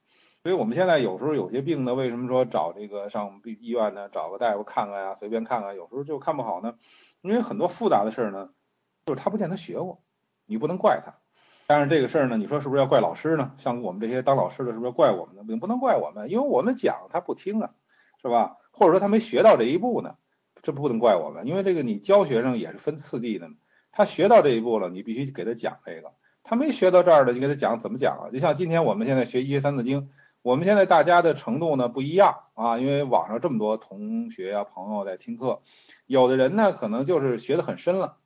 [0.42, 6.74] 所以我们现在有时候有些病呢，为什么说找这个上病医院呢，找个大夫看看呀，随便看看，有时候就看不好呢？
[7.20, 8.50] 因为很多复杂的事呢，
[9.04, 10.02] 就是他不见得学过，
[10.46, 11.14] 你不能怪他。
[11.66, 13.52] 但是这个事儿呢，你说是不是要怪老师呢？
[13.58, 15.42] 像我们这些当老师的，是不是怪我们呢？
[15.42, 17.70] 不不能怪我们，因为我们讲他不听啊，
[18.22, 18.56] 是吧？
[18.70, 20.16] 或者说他没学到这一步呢，
[20.62, 23.48] 这不能怪我们，因为这个你教学生也是分次第的。
[23.90, 26.12] 他学到这一步了，你必须给他讲这个。
[26.44, 28.30] 他没学到这儿的，你给他讲怎么讲啊？
[28.30, 30.10] 就像今天我们现在学医学三字经，
[30.42, 35.62] 我们现在大家的程度呢不一样啊，因为网上这么多同学啊朋友在听课，
[36.06, 38.18] 有的人呢可能就是学的很深了，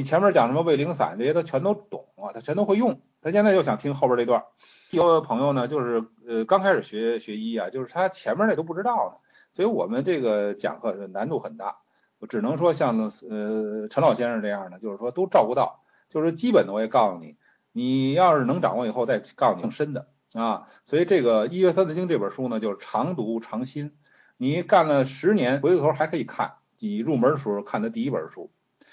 [0.00, 4.42] 你前面讲什么胃灵散这些他全都懂啊，他全都会用，他现在就想听后边这段。
[4.88, 9.18] 有的朋友呢就是呃刚开始学学医啊，就是他前面那都不知道呢，
[9.52, 11.76] 所以我们这个讲课难度很大。
[12.18, 17.36] 我只能说像呃陈老先生这样的，就是说都照顾到，就是基本的我也告诉你，
[17.72, 20.66] 你要是能掌握以后再告诉你更深的啊。
[20.86, 23.92] 所以这个《医学三字经》这本书呢，就是常读常新，
[24.38, 28.50] 你干了十年，回过头还可以看，你入门的时候看的第一本书，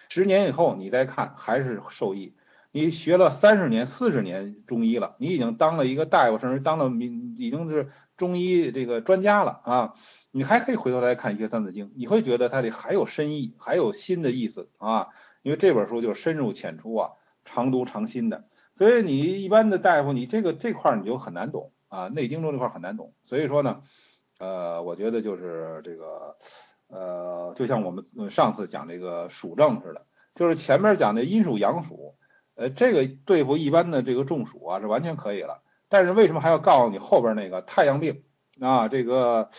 [0.09, 2.35] 十年以后你再看还是受益。
[2.71, 9.93] 你学了三十年、四十年中医了，你已经当了一个大夫，甚至当了民，已经是中医这个专家了啊。
[10.31, 15.07] 你还可以回头来看《医学三字经》，你会觉得它里还有深意，还有新的意思啊！
[15.41, 17.11] 因为这本书就是深入浅出啊，
[17.45, 18.45] 常读常新的。
[18.75, 23.13] 所以你一般的大夫，你这个这块你就很难懂啊，《内经》中这块很难懂。
[23.23, 23.81] 所以说呢，
[24.37, 26.37] 呃，我觉得就是这个，
[26.87, 32.15] 呃，就像我们上次讲这个暑症似的，就是前面讲的阴暑阳暑，
[32.55, 35.61] 呃，这个对付一般的这个中暑啊是完全可以了。
[35.89, 38.23] 但是为什么还要告诉你后边那个太阳病
[38.59, 38.87] 啊？
[38.87, 39.49] 这个。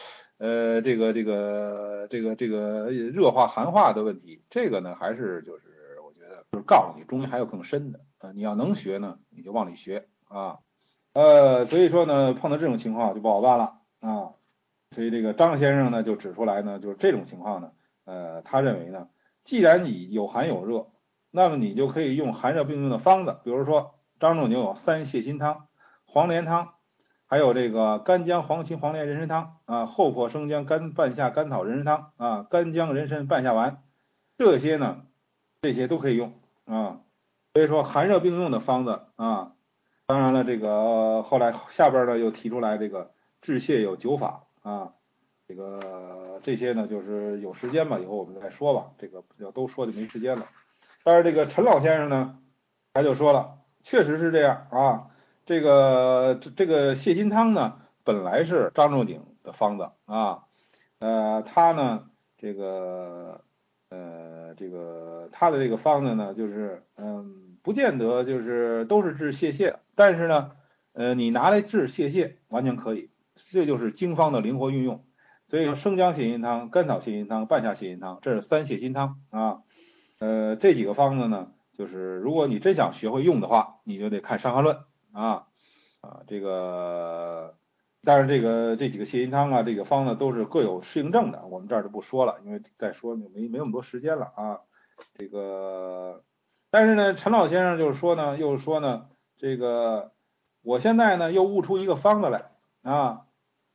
[0.41, 10.59] 呃，这个这个这个这个热化寒化的问题，这个呢还是就是我觉得就是告诉你中医还有更深的啊，你要能学呢，你就往里学啊。
[11.12, 14.31] 呃，所以说呢，碰到这种情况就不好办了啊。
[14.90, 17.72] 所以这个张先生呢就指出来呢，就是这种情况呢，
[18.05, 19.09] 呃，他认为呢，
[19.44, 20.88] 既然你有寒有热，
[21.31, 25.68] 那么你就可以用寒热并用的方子，比如说张仲景有三泻心汤、
[26.07, 26.74] 黄连汤。
[27.31, 33.83] 还有这个干姜黄芩黄连人参汤啊，厚朴生姜甘半夏甘草人参汤啊，干姜人参半夏丸，
[34.38, 35.03] 这些呢，
[35.61, 36.33] 这些都可以用
[36.64, 37.01] 啊。
[37.53, 39.53] 所以说寒热并用的方子啊，
[40.07, 43.11] 当然了，这个后来下边呢又提出来这个
[43.42, 44.93] 治泻有九法啊，
[45.49, 50.47] 这个这些呢就是有时间吧，以后我们再说吧，这个要都说就没时间了。
[51.03, 52.39] 但是这个陈老先生呢，
[52.93, 55.11] 他就说了，确实是这样啊。
[55.47, 60.45] 这个这这个泻心汤呢，本来是张仲景的方子啊，
[60.99, 63.41] 呃，他呢，这个
[63.89, 70.51] 呃，这个他的这个方子呢，就是嗯，不见得就是都是治泄泻，但是呢，
[70.93, 73.09] 呃，你拿来治泄泻完全可以，
[73.51, 75.05] 这就是经方的灵活运用。
[75.49, 79.63] 所以说，生姜泻心汤、甘草泻心汤、半夏泻心汤，这是三泻心汤啊。
[80.19, 84.77] 呃，这几个方子呢，就是如果你真想学会用的话，你就得看《伤寒论》。
[85.19, 85.47] 啊
[86.01, 87.57] 啊，这个，
[88.05, 94.61] 但是这个这几个泻心汤啊，这个方呢都是各有适应症的，我们这儿就不说了，因为再说就没没那么多时间了啊。
[95.15, 96.25] 这个，
[96.71, 99.09] 但是呢，陈老先生就是说呢，又说呢，
[99.39, 100.13] 这个
[100.63, 102.51] 我现在呢又悟出一个方子来
[102.83, 103.23] 啊，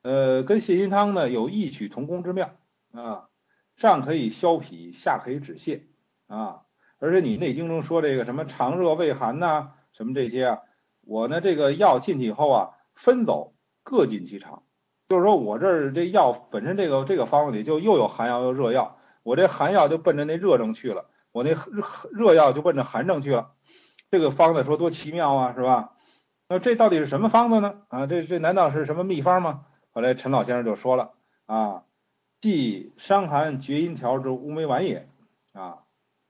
[0.04, 2.52] 呃，跟泻心汤呢有异曲同工之妙
[2.92, 3.30] 啊，
[3.78, 5.82] 上可以消痞，下可以止泻
[6.28, 6.62] 啊，
[7.00, 10.60] 而且你内经中说这个什么肠热胃寒呐，什么这些啊，
[11.02, 14.64] 我呢这个药进去以后啊，分走各进其肠，
[15.08, 23.54] 就是说我这儿这药本身这个这个方子里就又有寒药又热药，我这寒药就奔着那热症去了，我那热热药就奔着寒症去了。
[24.12, 25.94] 这个方子说多奇妙啊，是吧？
[26.50, 27.82] 那这到底是什么方子呢？
[27.88, 29.66] 啊，这这难道是什么秘方吗？
[29.94, 31.12] 后来陈老先生就说了
[31.46, 31.84] 啊，
[32.42, 35.08] 即伤寒厥阴条之乌梅丸也
[35.54, 35.84] 啊，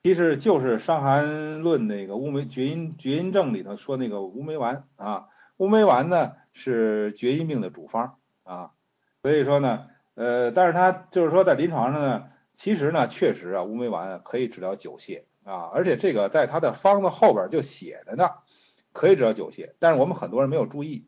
[0.04, 8.72] 其实就是《伤寒论》那个乌梅厥阴厥阴症里头说那个乌梅丸啊，乌梅丸呢是厥阴病的主方啊，
[9.22, 15.24] 所以说呢，呃，但是它就是说在临床上呢，其实呢确实啊，乌梅丸可以治疗久泻。
[15.46, 18.30] 啊，而且这个在他的方子后边就写着呢，
[18.94, 21.06] 可以治疗久泻，但是我们很多人没有注意。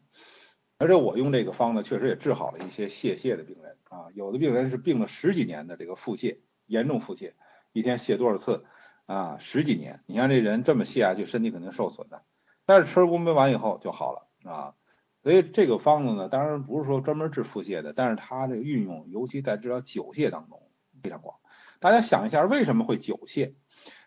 [0.85, 7.31] 而且我用这个方子确实也治好了一些泄泻的病人啊，有的病人是病了十几年的这个腹泻，严重腹泻，
[7.73, 8.65] 一天泻多少次
[9.07, 9.37] 啊？
[9.39, 12.21] 十几年，你看这人这么泻下去，身体肯定受损的。
[12.67, 14.75] 但是吃了乌梅丸以后就好了啊，
[15.23, 20.61] 所以这个方子呢，当然不是说专门治腹泻的，但是它这个运用，尤其在治疗久泻当中
[21.01, 21.37] 非常广。
[21.79, 23.53] 大家想一下，为什么会久泻？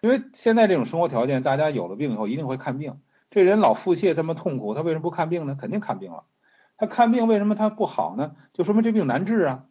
[0.01, 3.01] 因为现在这种生活条件，大家有了病以后一定会看病。
[3.31, 5.57] 这人老腹泻这么痛苦，他为什么不看病呢？
[5.61, 6.23] 肯定看病了。
[6.79, 8.37] 他看病为什么他不好呢？
[8.55, 9.65] 就说明这病难治啊。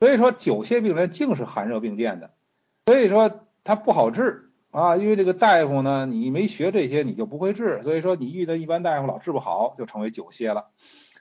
[0.00, 2.32] 所以说久泻病人净是寒热并见的，
[2.86, 4.96] 所以说他不好治啊。
[4.96, 7.82] 因为这个大夫呢，你没学这些，你就不会治。
[7.82, 10.66] 所以说你遇到一般大夫老治不好，就成为久泻了。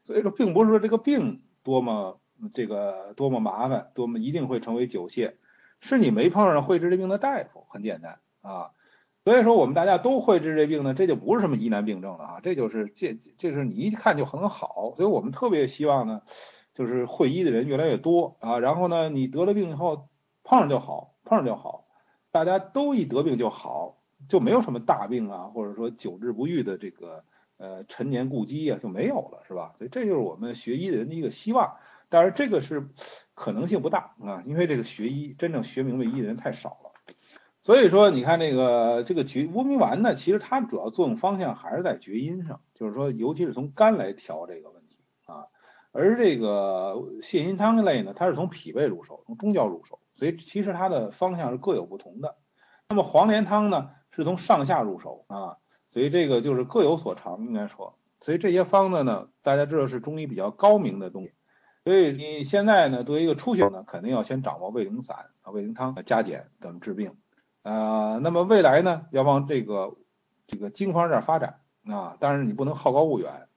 [0.03, 2.19] 所以说并不是说这个病多么
[2.53, 5.33] 这个多么麻烦，多么一定会成为久泻，
[5.79, 7.65] 是你没碰上会治这病的大夫。
[7.69, 8.19] 很简单。
[8.41, 8.71] 啊，
[9.25, 16.21] 所以说我们大家都会治这病呢，这就不是什么疑难病症了啊，这就是这这是你一看就很好，所以我们特别希望呢，
[16.75, 20.09] 就是会医的人越来越多啊，然后呢，你得了病以后
[20.43, 21.87] 碰上就好，碰上就好，
[22.31, 23.97] 大家都一得病就好，
[24.29, 27.23] 就没有什么大病啊，或者说久治不愈的这个
[27.57, 29.73] 呃陈年故积啊就没有了，是吧？
[29.79, 31.77] 所以这就是我们学医的人的一个希望，
[32.09, 32.89] 但是这个是
[33.33, 36.91] 可能性不大啊，因为这个学医真正学明白医的人太少了。
[37.65, 45.47] 所以说，你看这个这个厥乌梅丸呢，其实它主要作用方向还是在厥阴上，就是说，尤其是从肝来调这个问题啊。
[45.91, 52.35] 而这个泻心汤类呢，它是从脾胃入手，从中焦入手，所以其实它的方向是各有不同的。
[52.89, 55.57] 那么黄连汤呢，是从上下入手啊，
[55.89, 57.97] 所以这个就是各有所长，应该说。
[58.21, 61.33] 所以这些方子呢，大家知道是中医比较高明的东西。
[61.83, 67.15] 所以你现在呢，作为一个初学者呢，肯定要先掌握胃灵散啊、胃灵汤、加减等治病。
[67.65, 69.95] 呃，那么未来呢，要往这个
[70.45, 73.47] 这个经方这儿发展啊，但是你不能好高骛远。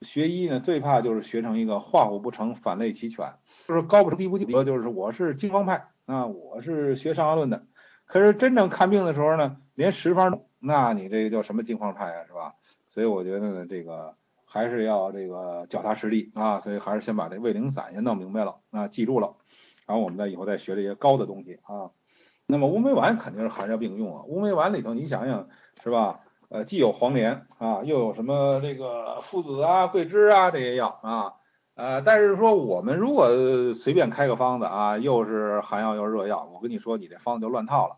[0.00, 3.34] 学医呢，最怕就是学成一个画虎不成反类齐全，
[3.66, 7.66] 就是高不成低不就，就是我是经方派啊，我是学伤寒论的，
[8.06, 12.54] 可是真正看病的时候呢，连十方，那你这个叫什么经方派啊，是吧？
[12.88, 14.14] 所以我觉得呢，这个
[14.46, 19.36] 还是要这个脚踏实地啊，所以还是先把这胃灵散先弄明白了啊，记住了，
[19.84, 21.90] 然后我们再以后再学这些高的东西啊。
[22.50, 25.48] 那么乌梅丸肯定是寒热并用啊，乌梅丸里头你想想
[25.84, 26.20] 是吧？
[26.48, 31.34] 呃，既有黄连啊，又有什么这个附子啊、桂枝啊这些药啊，
[31.74, 33.28] 呃，但是说我们如果
[33.74, 37.96] 随便开个方子啊，又是寒药又是热药，我跟你说你这方子就乱套了，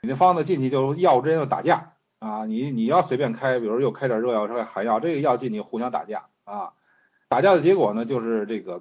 [0.00, 6.72] 你这方子进去就药之间就打架啊，你你要随便开，比如又开点热药，开寒药，这个药进去互相打架啊，
[7.28, 8.80] 打架的结果呢就是这个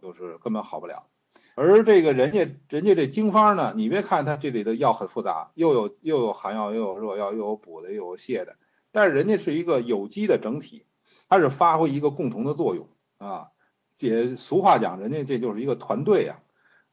[0.00, 1.02] 就是根本好不了。
[1.56, 8.56] 而这个人家人家这经方呢，你别看它这里的药很复杂，又有又有寒药，又有热药，又有补的，又有泻的，
[8.90, 10.84] 但是人家是一个有机的整体，
[11.28, 12.88] 它是发挥一个共同的作用
[13.18, 13.48] 啊。
[13.96, 16.38] 这俗话讲，人家这就是一个团队呀。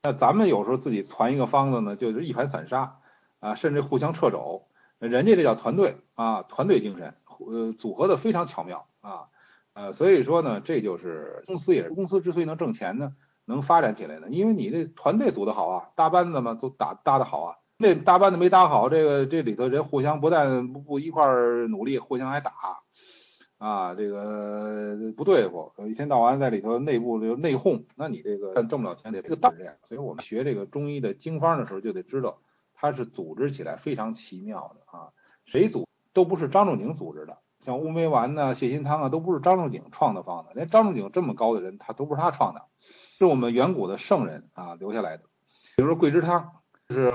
[0.04, 3.00] 那咱们有时候自己传一个方子呢，就是一盘散沙
[3.40, 4.68] 啊，甚至互相掣肘。
[5.00, 9.30] 人家这叫团队啊，团队精神，呃，组合的非常巧妙啊，
[9.74, 13.16] 呃，所以说呢，这就是公司也是公司之所以能挣钱呢。
[13.46, 14.28] 能发展起来呢？
[14.30, 17.58] 因为你这团队组的好啊，搭班子嘛都搭搭的好啊。
[17.78, 22.54] 那搭班子没搭好，这个这里头人互相不但不不一块儿努力，互相还打
[23.58, 29.22] 啊，这个不对付，一天到晚在里头内部就内讧，那你这个挣不了钱的。
[29.22, 29.64] 这个道理。
[29.88, 32.38] 所以我们学这个中医的经方的时候，就得知道
[32.74, 35.10] 它是组织起来非常奇妙的啊。
[35.46, 42.62] 谁组都不是张仲景组织的，像乌梅丸呐、泻心汤啊，都不是张仲景创的方子，连张仲景这么高的人，他都不是他创的。
[43.22, 45.26] 是我们远古的圣人啊留下来的，
[45.78, 46.54] 比如说桂枝汤，
[46.90, 47.14] 就是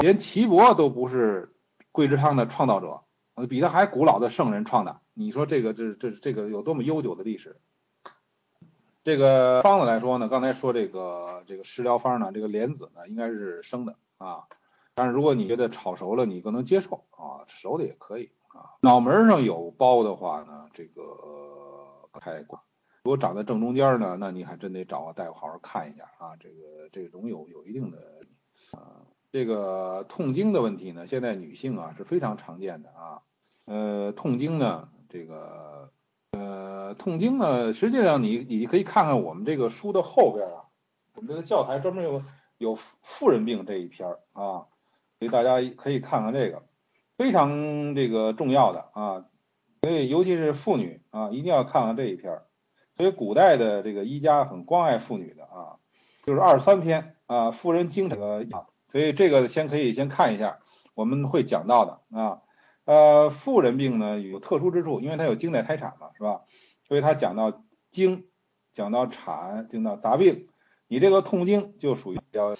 [0.00, 1.56] 连岐伯都不是
[1.90, 3.02] 桂枝汤的创造者
[3.48, 5.00] 比他还古老的圣人创的。
[5.12, 7.60] 你说这个这这这个有多么悠久的历史？
[9.02, 14.44] 这个方子来说呢，刚才说这个这个食疗方呢，这个莲子呢应该是生的啊，
[14.94, 18.78] 但是如果你觉得炒熟了你更能接受啊，熟的也可以啊。
[18.82, 21.02] 脑门上有包的话呢，这个
[22.20, 22.62] 太挂。
[23.02, 27.98] 如果长在正中间呢，那你还真得找个大夫好好看一下啊，这个这种有有一定的
[28.72, 29.00] 啊，
[29.32, 33.22] 这个痛经的问题呢，现在女性啊是非常常见的啊，
[33.64, 35.90] 呃，痛经呢，这个
[36.32, 40.68] 呃，痛经呢，实际上你你可以看看我们这个书的后边啊，
[41.14, 42.22] 我们这个教材专门有
[42.58, 44.68] 有妇人病这一篇啊，
[45.18, 46.62] 所以大家可以看看这个，
[47.16, 49.24] 非常这个重要的啊，
[49.80, 52.42] 所以尤其是妇女啊，一定要看看这一篇。
[53.00, 55.80] 所以古代的这个医家很关爱妇女的啊，
[56.22, 60.58] 就是二十三篇啊，妇人经这个啊，所以这个先可以先看一下，
[60.94, 62.42] 我们会讲到的啊，
[62.84, 66.42] 呃，妇人病呢有特殊之处，因为它有经带胎产嘛，是吧？
[66.86, 68.26] 所以它讲到经，
[68.74, 70.48] 讲到产，讲到杂病，
[70.86, 72.54] 你这个痛经就属于比较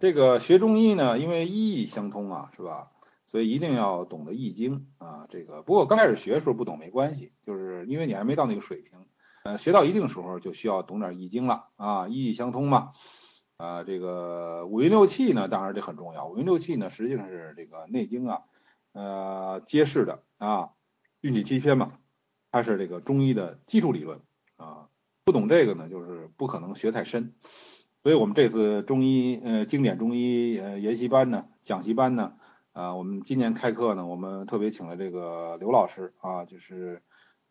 [0.00, 2.90] 这个学中医呢，因为医易相通啊，是吧？
[3.26, 8.98] 所以一定要懂得易经啊，这个不过刚开始学的时候不懂没关系，就是因为你还没到那个水平。
[9.44, 12.92] 呃，学到一定时候就需要懂点易经了啊，易易相通嘛。
[13.58, 16.26] 啊，这个五运六气呢，当然这很重要。
[16.26, 18.42] 五运六气呢，实际上是这个《内经》啊，
[18.94, 20.70] 呃，揭示的啊，
[21.20, 21.92] 运气七篇嘛，
[22.50, 24.18] 它是这个中医的基础理论
[24.56, 24.88] 啊。
[25.24, 27.34] 不懂这个呢，就是不可能学太深。
[28.02, 32.32] 所以我们这次中医呃经典中医呃研习班呢，讲习班呢，
[32.72, 37.02] 啊，我们今年开课呢，我们特别请了这个刘老师啊，就是。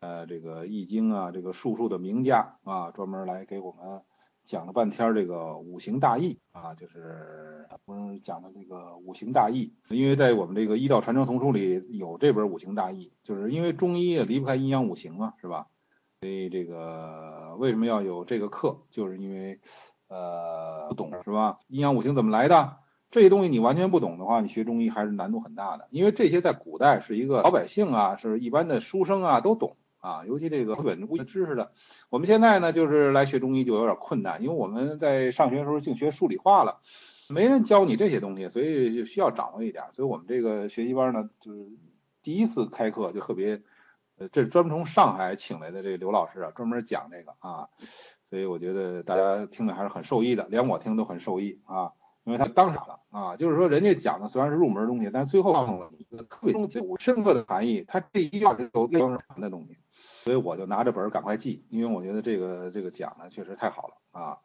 [0.04, 4.02] 呃，这个易经啊，这个术数的名家啊，专门来给我们
[4.44, 9.74] 讲了半天这个五行大义啊，就是我们讲的这个五行大义。
[9.88, 15.68] 因为在我们这个医道传承丛书里有这本五行大义，就是因为中医也离不开阴阳五行嘛，是吧？
[16.20, 18.80] 所以这个为什么要有这个课？
[18.90, 19.62] 就是因为
[20.10, 21.60] 呃不懂是吧？
[21.70, 22.76] 阴阳五行怎么来的？
[23.10, 25.88] 这些东西你完全不懂的话，你学中医还是难度很大的。
[25.92, 29.78] 因为这些在古代是一个老百姓啊，是一般的书生啊都懂。
[30.04, 31.72] 啊，尤其这个基本的知识的，
[32.10, 36.82] 我们现在呢就是来学中医就有点困难，因为我们在上学的时候净学数理化了，
[37.30, 39.86] 没人教你这些东西，所以就需要掌握一点。
[39.94, 41.70] 所以我们这个学习班呢，就是
[42.22, 43.62] 第一次开课就特别，
[44.18, 47.70] 呃，这是专门从上海请来的这个刘老师啊，专门讲这个啊，
[48.26, 51.94] 所以我觉得大家听的还是很受益的，连我听都很受益啊，
[52.26, 56.54] 因为他当场了啊，就是说人家讲的虽然是入门东西，但是最后告诉了你一个特别
[57.00, 59.78] 深刻的含义，他这一句话是有内容的东西。
[60.24, 64.38] 所以我就拿着本赶快记，因为我觉得这个这个讲的确实太好了啊，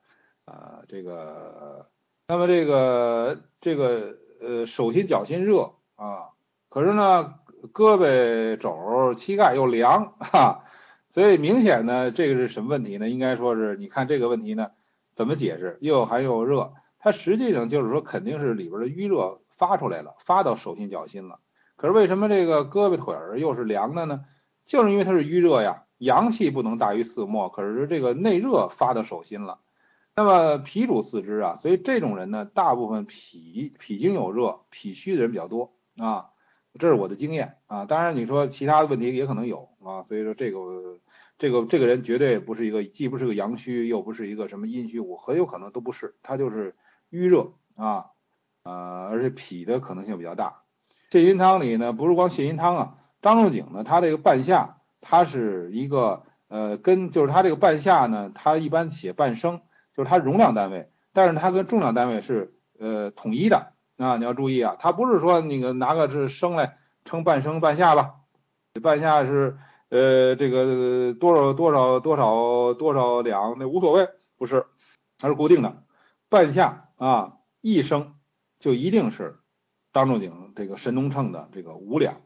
[0.44, 1.88] 呃，这个，
[2.26, 6.30] 那么这个这个呃手心脚心热啊，
[6.68, 7.34] 可是呢
[7.72, 10.64] 胳膊肘膝盖又凉哈，
[11.08, 13.08] 所以明显呢这个是什么问题呢？
[13.08, 14.72] 应该说是你看这个问题呢
[15.14, 15.78] 怎么解释？
[15.80, 21.38] 又寒又热，它实际上就是说肯定是里边的淤热发出来了，发到手心脚心了。
[21.76, 24.24] 可是为什么这个胳膊腿儿又是凉的呢？
[24.68, 29.60] 就是因为它是淤热呀，阳气不能大于四末，可是这个内热发到手心了。
[30.14, 36.26] 那么脾主四肢啊，所以这种人呢，大部分脾脾经有热、脾虚的人比较多啊，
[36.78, 37.86] 这是我的经验啊。
[37.86, 40.98] 当然你说其他的问题也可能有啊，所以说这个
[41.38, 46.76] 这个这个人绝对不是一个，既不是个阳虚，又不是一个什么阴虚，我很有可能都不是，他就是
[47.10, 48.10] 淤热啊，
[48.64, 50.64] 呃，而且脾的可能性比较大。
[51.10, 52.97] 泻阴汤里呢，不是光泻阴汤啊。
[53.20, 59.60] 张仲景呢，他这个半夏，他是一个呃，跟就是他这个半夏呢，他一般写半升，
[59.94, 68.14] 就是它容量单位，但是它跟重量单位是呃统一的啊，你要注意啊，它不是说那个拿个是升来称半升半夏吧，
[68.82, 69.58] 半夏是
[69.88, 74.66] 呃这个多少多少多少多少两那无所谓，不是，
[75.18, 75.82] 它是固定的，
[76.28, 78.14] 半夏啊一升
[78.60, 79.40] 就一定是
[79.92, 82.20] 张仲景这个神农秤的这个五两。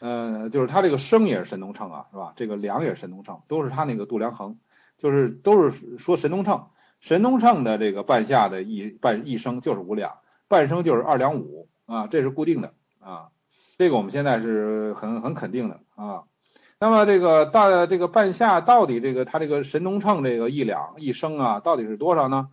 [0.00, 2.32] 呃，就是它这个升也是神农秤啊，是吧？
[2.34, 4.58] 这个量也是神农秤，都是它那个度量衡，
[4.96, 6.68] 就是都是说神农秤，
[7.00, 13.28] 神农秤的这个半夏的一半一升就是五两，半升就是二两五啊，这是固定的啊，
[13.76, 16.24] 这个我们现在是很很肯定的啊。
[16.78, 22.48] 那么这个大这个半夏到底这个它这个神农秤这个一两一升啊，到底是多少呢？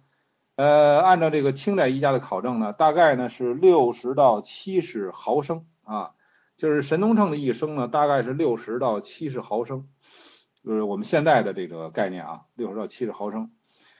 [0.57, 6.11] 呃，按照这个清代医家的考证呢，大概呢是六十到七十毫升啊。
[6.58, 9.88] 就是神农秤的一升呢，大概是六十到七十毫升，
[10.64, 13.51] 就是我们现在的这个概念啊，六十到七十毫升。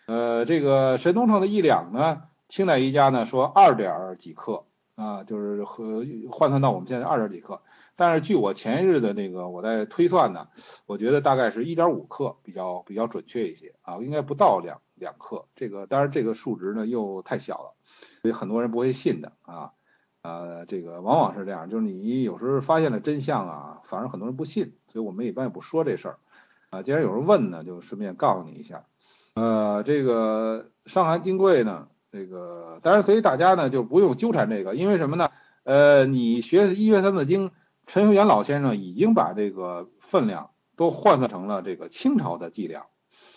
[0.08, 7.62] 呃，这个神农秤的一两呢，清代医家呢说二点几克啊，就是和换算到我们现在二点几克。
[7.96, 10.48] 但是据我前一日的那个我在推算呢，
[10.88, 15.46] 我觉得大概是一点五克比较比较准确一些啊，应该不到两两克。
[15.56, 17.76] 这个当然这个数值呢又太小了，
[18.24, 19.74] 所以很多人不会信的啊。
[20.28, 26.18] 呃，这个往往是这样，就是你有时候发现了真相啊，反而很多人不信，所以我们一般也不说这事儿
[26.70, 26.84] 啊。
[26.84, 28.84] 既然有人问呢，就顺便告诉你一下。
[29.36, 35.30] 呃，这个《伤寒金匮》呢，这个当然，所以大家呢就不用纠缠这个，因为什么呢？
[35.64, 37.52] 呃，你学医学三字经，
[37.86, 42.88] 陈修元老先生已经把这个分量都换算成了这个清朝的剂量，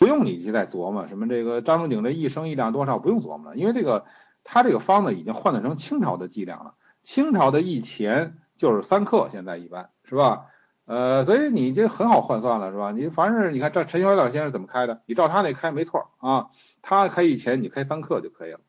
[0.01, 4.07] 不用你去再琢磨什么这个张仲景这一升一两多少，不用琢磨了，因为这个
[4.43, 6.75] 他这个方子已经换算成清朝的剂量了。
[7.11, 10.47] 清朝的一钱就是三克，现在一般是吧？
[10.85, 12.93] 呃，所以你这很好换算了是吧？
[12.93, 16.51] 你凡是你看这陈小老先生怎么开的，你照他那开没错啊，
[16.83, 18.61] 他开一钱，你开三克就可以了。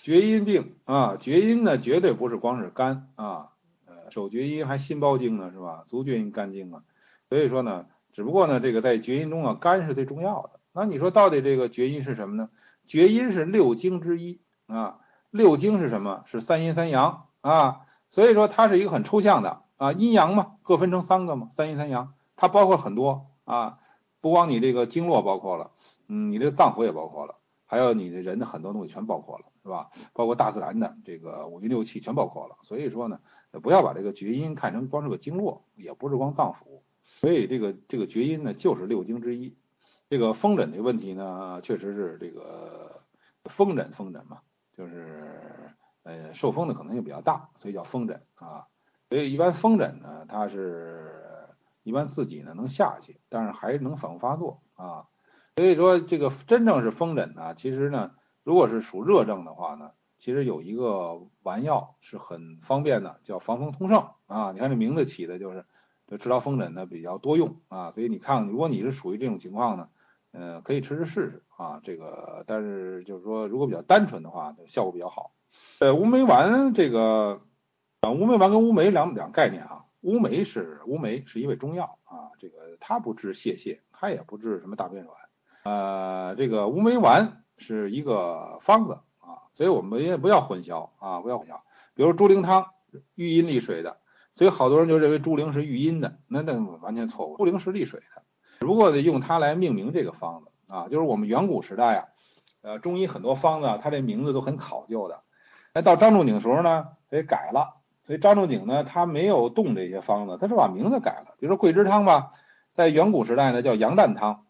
[0.00, 3.48] 厥阴病啊，厥阴呢绝对不是光是肝啊，
[3.84, 5.82] 呃，手厥阴还心包经呢是吧？
[5.88, 6.82] 足厥阴肝经啊，
[7.28, 10.60] 所以说呢，只不过呢这个在厥阴中啊，肝是最重要的。
[10.72, 12.48] 那你说到底这个厥阴是什么呢？
[12.86, 16.22] 厥阴是六经之一啊，六经是什么？
[16.26, 17.80] 是三阴三阳啊。
[18.18, 23.78] 所以说它是一个很抽象的啊，阴阳嘛，各分成三个嘛，三阴三阳，它包括很多啊，
[24.20, 25.70] 不光你这个经络包括了，
[26.08, 29.90] 嗯，你这个脏腑也包括了，还有你的人的很多东西全包括了，是吧？
[30.14, 32.56] 包括大自然的这个五运六气全包括了。
[32.62, 33.20] 所以说呢，
[33.62, 36.80] 不要把这个厥阴看成光是个经络，也不是光脏腑。
[37.20, 39.56] 所以这个这个厥阴呢，就是六经之一。
[40.10, 43.00] 这个风疹的问题呢，确实是这个
[43.44, 44.40] 风疹，风疹嘛，
[44.76, 45.67] 就是。
[46.08, 48.66] 呃，受风的可能性比较大，所以叫风疹啊。
[49.10, 51.12] 所以一般风疹呢，它是
[51.82, 55.04] 一般自己呢能下去，但是还能反复发作啊。
[55.56, 64.52] 所以说这个真正是风疹呢，其实呢，如果是属热症的话呢，其实有一个丸药是很方便的，叫防风通圣啊。
[64.52, 65.66] 你看这名字起的就是，
[66.06, 67.92] 就治疗风疹呢比较多用啊。
[67.92, 69.88] 所以你看，如果你是属于这种情况呢，
[70.32, 71.80] 呃，可以吃吃试试啊。
[71.84, 75.32] 这个但是就是说，如果比较单纯的话，效果比较好。
[75.80, 77.40] 呃，乌梅丸这个
[78.00, 79.84] 啊，乌梅丸跟乌梅两两概念啊。
[80.00, 85.16] 乌梅是乌梅是一味中药啊，这个它不治泄泻，它也不治什么大便软。
[85.62, 91.60] 呃，这个乌梅丸是一个方子啊，所以我们也不要混淆啊，不要混淆。
[91.94, 92.66] 比如猪苓汤，
[93.14, 93.98] 育阴利水的，
[94.34, 97.36] 所以好多人就认为猪苓是育阴的，那那完全错误。
[97.36, 98.22] 猪苓是利水的，
[98.58, 102.08] 只不过得用它来命名这个方子啊，就是我们远古时代啊，
[102.62, 105.22] 呃，中医很多方子它这名字都很考究的。
[105.72, 107.76] 哎，到张仲景的时候呢，给改了。
[108.06, 111.34] 所以张仲景呢，他没有动这些方子，他是把名字改了。
[111.38, 112.32] 比如说桂枝汤吧，
[112.74, 114.46] 在远古时代呢叫羊蛋汤，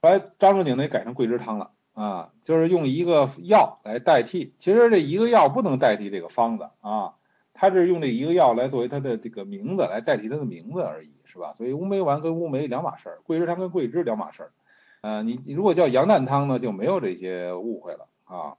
[0.00, 4.54] 后来张仲景呢改成桂枝汤了啊，就是用一个药来代替。
[4.58, 7.14] 其实这一个药不能代替这个方子啊，
[7.52, 11.52] 他是用这一个药来作为他的这个名字来代替他的名字而已，是吧？
[11.56, 14.52] 所以乌梅丸跟乌梅两码事儿，桂枝汤跟桂枝两码事儿。
[15.00, 18.54] 呃，你如果叫羊蛋汤呢，就没有这些误会了啊。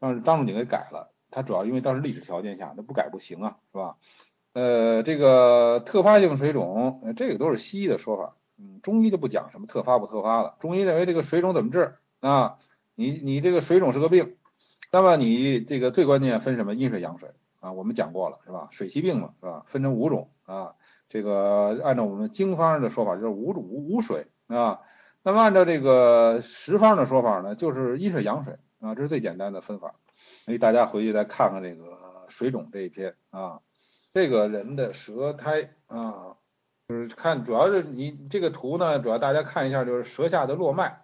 [0.00, 1.12] 但是张仲景给改了。
[1.30, 3.96] 它主要因为当时历史条件下，那不改不行啊，是吧？
[4.52, 10.54] 呃，这个特发性水肿，这个都是西医的说法，嗯，中医就不讲什么特发不特发了。
[10.60, 12.56] 中医认为这个水肿怎么治啊？
[12.94, 14.36] 你你这个水肿是个病，
[14.90, 17.72] 那么你这个最关键分什么阴水阳水啊？
[17.72, 18.68] 我们讲过了，是吧？
[18.70, 19.62] 水气病嘛，是吧？
[19.66, 20.74] 分成五种啊，
[21.10, 24.80] 这个按照我们经方的说法就是五五五水啊，
[25.22, 29.96] 那么按照这个十方的说法呢，就是阴水阳水啊，这是最简单的分法。
[30.46, 33.60] 所以大家回去再看看这个水肿这一篇啊，
[34.14, 36.36] 这个人的舌苔啊，
[36.88, 41.02] 就是看主要是你这个图呢，主要大家看一下就是舌下的络脉，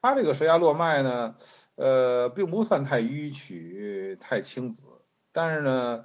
[0.00, 1.34] 他这个舌下络脉呢，
[1.74, 4.84] 呃，并不算太迂曲、太青紫，
[5.32, 6.04] 但是呢，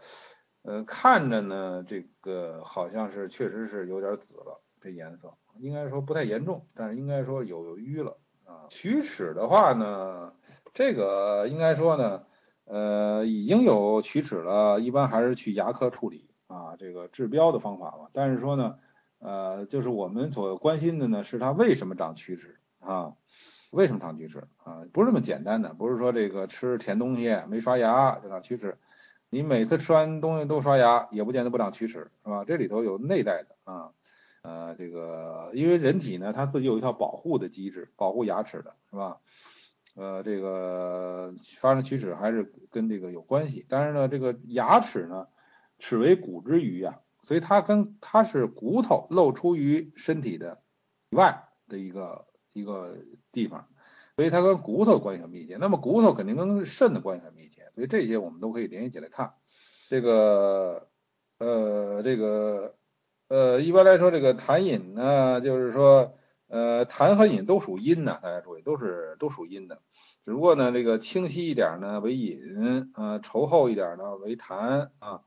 [0.63, 8.65] 呃，看着呢，这个好像是确实是有点紫了，这颜色应该说不太严重，但是应该说有有瘀了啊。
[8.71, 10.33] 龋齿的话呢，
[10.73, 12.25] 这个应该说呢。
[12.71, 18.09] 呃，已经有龋齿了，一般还是去牙科处理啊，这个治标的方法嘛。
[18.13, 18.75] 但是说呢，
[19.17, 23.13] 呃，就是我们所关心的呢，是它为什么长龋齿啊？
[23.71, 24.85] 为什么长龋齿啊？
[24.93, 28.77] 不是这么简单的，不是说这个吃甜东西没刷牙就长龋齿，
[29.31, 32.45] 你每次吃完东西都刷牙，也不见得不长龋齿，是吧？
[32.45, 33.89] 这里头有内在的啊，
[34.43, 39.17] 呃，这个因为人体呢，它自己有一套保护的机制，保护牙齿的是吧？
[39.99, 45.27] 呃，这个发生龋齿还是跟这个有关系，但是呢，这个牙齿呢，
[45.77, 50.61] 齿为骨之余啊，所以它跟它是骨头露出于身体的
[51.09, 52.95] 以外的一个一个
[53.33, 53.67] 地方，
[54.15, 55.57] 所以它跟骨头关系很密切。
[55.57, 59.33] 那么骨头肯定跟肾的关系很密切，所以这些我们都可以联系起来看。
[59.89, 60.87] 这个
[61.39, 62.73] 呃，这个
[63.27, 66.15] 呃，一般来说，这个痰饮呢，就是说，
[66.47, 69.81] 呃，痰和饮都属阴呢，大家注意，都是都属阴的。
[70.25, 75.21] 只不过呢，这个清晰一点呢为饮，呃，稠厚一点呢为痰啊。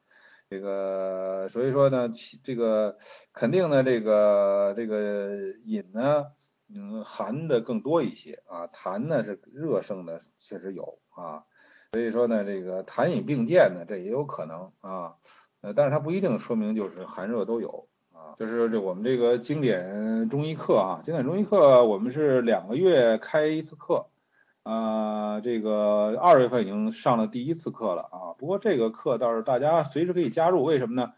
[0.49, 2.11] 这个所以说呢，
[2.45, 2.99] 这个
[3.33, 5.31] 肯定呢，这个这个
[5.65, 6.27] 饮呢，
[6.69, 11.45] 嗯，寒的更多一些啊，痰呢是热盛的，确实有啊。
[11.93, 15.15] 所以说呢，这个痰饮并见呢，这也有可能啊。
[15.63, 18.37] 呃，但是它不一定说明就是寒热都有啊。
[18.39, 24.07] 就是这我们这个经典中医课啊，经典中医课我们是两个月开一次课，
[24.63, 28.35] 啊，这个二月份已经上了第一次课了啊。
[28.39, 31.13] 不过这个课倒是大家随时可以加入，为什么呢？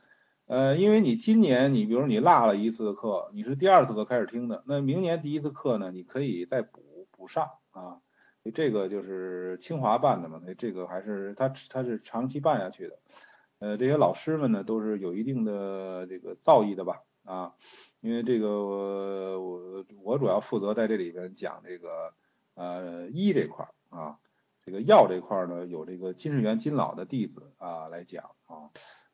[0.47, 8.01] 呃，因为你今年你比如你落了一次课，你是第二次课开始听的，那明年第一次课呢，你可以再补补上啊。
[8.53, 12.99] 这个就是清华办的嘛，那这个还是他他是长期办下去的。
[13.59, 17.01] 呃，这些老师们呢，都是有一定的这个造诣的吧？
[17.25, 17.55] 啊，
[18.01, 18.49] 因为这个
[19.41, 22.13] 我我主要负责在这里边讲这个
[22.55, 24.19] 呃医这块儿啊，
[24.65, 28.71] 这个药这块儿呢，有这个金世元金老的弟子啊来讲啊，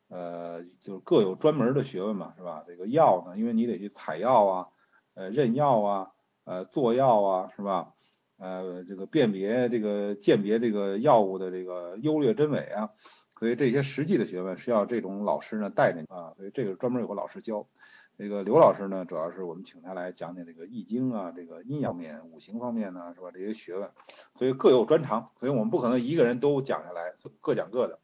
[0.08, 2.64] 呃，就是各有专门的学问嘛，是吧？
[2.66, 4.68] 这个药呢，因为你得去采药啊，
[5.14, 6.12] 呃，认药啊，
[6.44, 7.94] 呃，做药啊，是吧？
[8.38, 12.90] 呃，这个辨别这个鉴别这个药物的这个优劣真伪啊。
[13.40, 17.66] 所以这些实际的学问需要这种老师呢带着你啊，所以这个专门有个老师教。
[18.18, 23.30] 这个刘老师呢，主要是我们请他来讲讲这个易经啊，这个阴阳面、五行方面呢，是吧？
[23.32, 23.90] 这些学问，
[24.34, 27.98] 所以各有专长，所以我们不可能一个人都讲下来，各讲各的。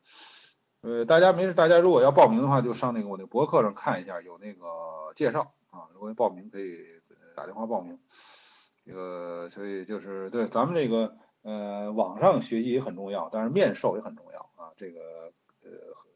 [0.80, 4.64] 呃，大家没事，大家如果要报名的话，就上那个我那博客上看一下，有那个
[5.14, 5.84] 介绍啊。
[5.93, 6.78] 如果报名可以
[7.34, 7.99] 打电话报名。
[8.87, 14.72] 这个所以就是对咱们这个呃网上学习也很重要，但是面授也很重要啊。
[14.76, 15.01] 这个
[15.62, 15.70] 呃，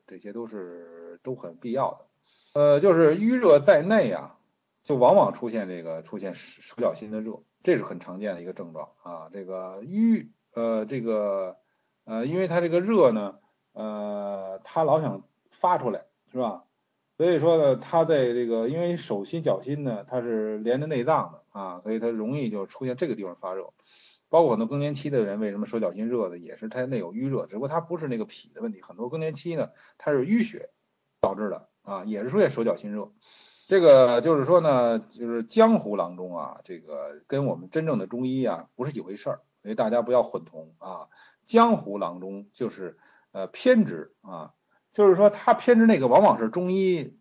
[0.09, 2.61] 这些都是都很必要的。
[2.61, 4.37] 呃，就是淤热在内啊，
[4.83, 9.31] 就往往出现这个出现手脚心的热，这是很常见的一个症状啊。
[9.33, 11.57] 这个淤呃，这个
[12.05, 13.39] 呃，因为它这个热呢，
[13.73, 15.23] 呃，它老想
[15.53, 16.65] 发出来，是吧？
[17.17, 23.73] 所以说呢，它在这个因为手心脚心呢，它是连着内脏的啊，所以它容易就出现这个地方发热。
[24.31, 26.39] 包括很多更年期的人，为什么手脚心热呢？
[26.39, 28.81] 也是他内有淤热，只不过他不是那个脾的问题。
[28.81, 30.71] 很多更年期呢，它是淤血
[31.21, 33.11] 导致的啊，也是出现手脚心热。
[33.67, 41.09] 这个就是说呢，就是江湖郎中啊，这个跟我们真正的中医啊不是一回事儿，所以大家不要混同啊。
[41.47, 42.99] 江湖郎中就是
[43.33, 44.55] 呃偏执啊，
[44.93, 47.17] 就是说他偏执那个往往是中医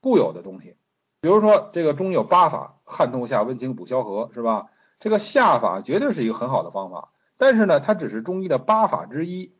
[0.00, 0.76] 固有的东西，
[1.20, 4.70] 比如说这个中医有八法，汗痛下温清补消和，是吧？
[5.02, 9.52] 这个下法绝对是一个很好的方法，但是呢，它只是中医的八法之一。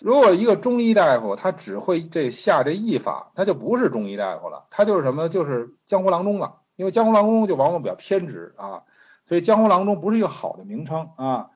[0.00, 5.28] 如果一个中医大夫他只会这下这一法，他就不是中医大夫了，他就是什么？
[5.28, 6.56] 就是江湖郎中了。
[6.76, 8.82] 因为江湖郎中就往往比较偏执啊，
[9.26, 11.50] 所以江湖郎中不是一个好的名称啊。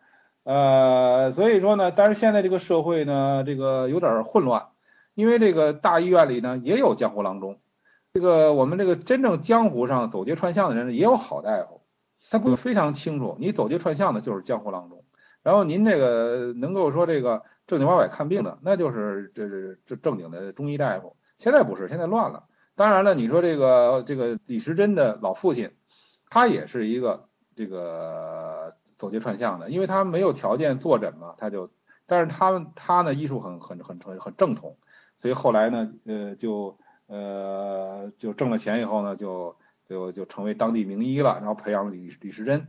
[0.44, 4.68] 呃，所以说呢，但是现在这个社会呢，这个有点混乱，
[5.14, 7.58] 因为这个大医院里呢也有江湖郎中，
[8.14, 11.79] 这个我们这个真正江湖上走街串巷的人也有好大夫。
[12.30, 15.04] 他不非常清楚，你走街串巷的就是江湖郎中，
[15.42, 21.16] 然后您这个能够说这个正经八百看病的，那就是这这这正经的中医大夫。
[21.38, 22.44] 现在不是，现在乱了。
[22.76, 25.72] 当然了，你说这个这个李时珍的老父亲，
[26.28, 31.68] 他也是一个这个走街串巷的，因为他没有条件坐诊嘛，他就，
[32.06, 34.76] 但是他们他呢医术很很很很很正统，
[35.18, 36.78] 所以后来呢呃就
[37.08, 39.56] 呃就挣了钱以后呢就。
[39.90, 42.68] 就就成为当地名医了，然后培养李李时珍。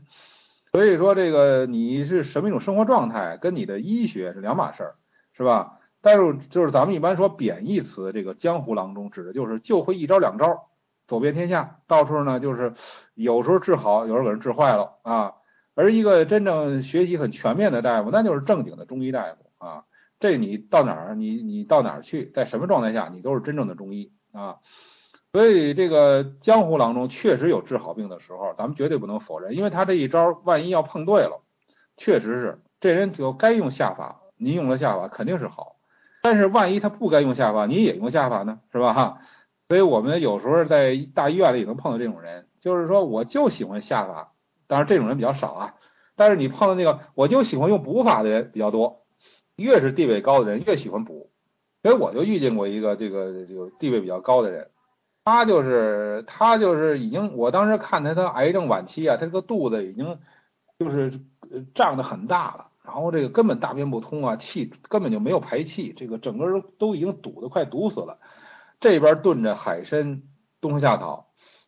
[0.71, 4.95] 所以说这个你是什么一种生活状态，跟你的医学是两码事儿，
[5.33, 5.77] 是吧？
[6.01, 10.69] 但是就是咱们一般说贬义词，这个江湖郎中指的就是就会一招两招，
[11.07, 12.73] 走遍天下，到处呢就是
[13.13, 15.33] 有时候治好，有时候给人治坏了啊。
[15.75, 19.83] 而一个真正学习很全面的大夫，那就是正经的中医大夫啊。
[20.19, 24.57] 这你到哪儿，你你到哪儿去，在什么状态下，你都是真正的中医啊。
[25.33, 31.41] 所以这个江湖郎中确实有治好病的时候，咱们绝对不能否认，因为他这一招万一要碰对了，
[31.95, 35.77] 确实是这人就该用下法，您用了下法肯定是好。
[36.21, 38.93] 但是万一他不该用下法，你也用下法呢，是吧？
[38.93, 39.21] 哈，
[39.69, 44.33] 所以我们有时候在大医院里也能碰到这种人，就是说我就喜欢下法，
[44.67, 45.75] 当然这种人比较少啊。
[46.17, 49.05] 但是你碰到那个我就喜欢用补法的人比较多，
[49.55, 51.31] 越是地位高的人越喜欢补。
[51.81, 54.69] 所以我就遇见过一个这个这个地位比较高的人。
[55.23, 60.19] 他就是他就是已经，我当时看他他癌症晚期啊，他这个肚子已经
[60.79, 61.21] 就是
[61.73, 68.17] 胀得很大了，然后这个根本大便不通啊，气根本就没有排气，这个整个都已经堵得快堵死了。
[68.79, 70.23] 这边炖着海参、
[70.59, 71.27] 冬虫夏草，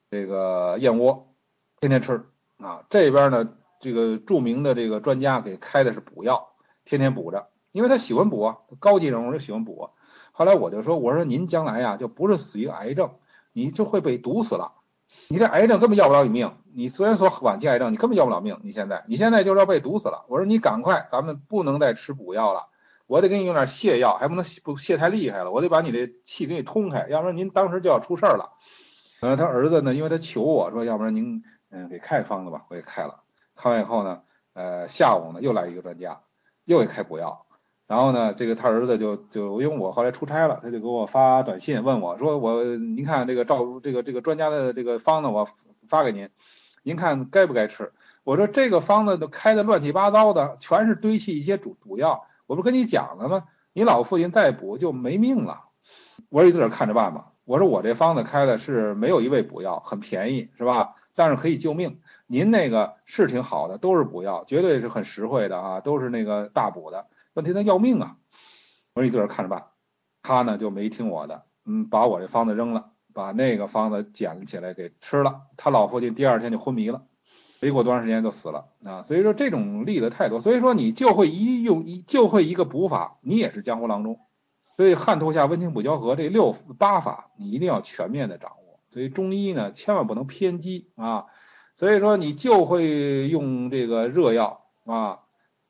[0.10, 1.36] 这个燕窝，
[1.80, 2.26] 天天吃
[2.58, 2.84] 啊。
[2.90, 6.50] 这边呢，这个著名的这个专家给开的是补药，
[6.86, 9.92] 天天补着，因为他喜欢补啊，高级人物就喜欢补。
[10.32, 13.12] 后来我就说，我说您将来呀，就不是死于癌症，
[13.54, 14.74] 你就会被毒死了。
[15.30, 18.60] 你这癌症根本要不了你命，你虽然说晚期癌症，你根本要不了命。
[18.64, 20.26] 你现在，你现在就是要被毒死了。
[20.28, 22.68] 我说你赶快，咱们不能再吃补药了，
[23.08, 28.52] 我得给你用点泻药，还不能不泻太厉害了，我得把你的气给你通开，要不然您当时就要出事儿了。
[29.22, 33.24] 呃，他儿子呢，因为他求我说，要不然您嗯给开方子吧，我给开了。
[33.56, 34.24] 开完以后呢，
[34.54, 36.22] 呃下午呢又来一个专家，
[36.66, 37.46] 又给开补药。
[37.88, 45.48] 然后呢，这个他儿子就就因为我后来出差了，他就给我发短信问我说，我您看这个照这个这个专家的这个方子我
[45.88, 46.30] 发给您，
[46.82, 47.92] 您看该不该吃？
[48.24, 53.44] 我说这个方子都开的乱七八糟的，全是堆砌一些主补药，我不跟你讲了吗？
[53.74, 55.66] 你老父亲再补就没命了。
[56.30, 57.34] 我说你自个儿看着办吧。
[57.44, 60.96] 我说我这方子开的是没有一味补药，很便宜是吧？
[61.16, 62.00] 但是可以救命。
[62.28, 67.08] 您那个是挺好的，都是补药，绝对是很实惠的啊，都是那个大补的。
[67.34, 68.18] 问题他要命啊！
[68.94, 69.66] 我说你自个儿看着办。
[70.22, 75.42] 他呢就没听我的，嗯，把我这方子扔了，把那个方子捡起来给吃了。
[75.58, 77.04] 他老父亲第二天就昏迷了，
[77.60, 79.04] 没过多长时间就死了啊。
[79.04, 80.40] 所以说这种例子太多。
[80.40, 84.20] 所以说你就会一用一就会一个补法，你也是江湖郎中。
[84.78, 88.80] 所以汉图下温情补交合这六八法你一定要全面的掌握。
[88.92, 91.26] 所以中医呢千万不能偏激啊。
[91.76, 95.20] 所以说你就会用这个热药啊。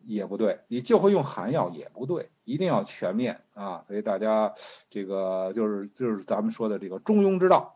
[0.06, 3.84] 也不对，你就会用寒药也不对，一定要全面啊！
[3.88, 4.54] 所以大家
[4.90, 7.76] 这个就是就是咱们说的这个中庸之道。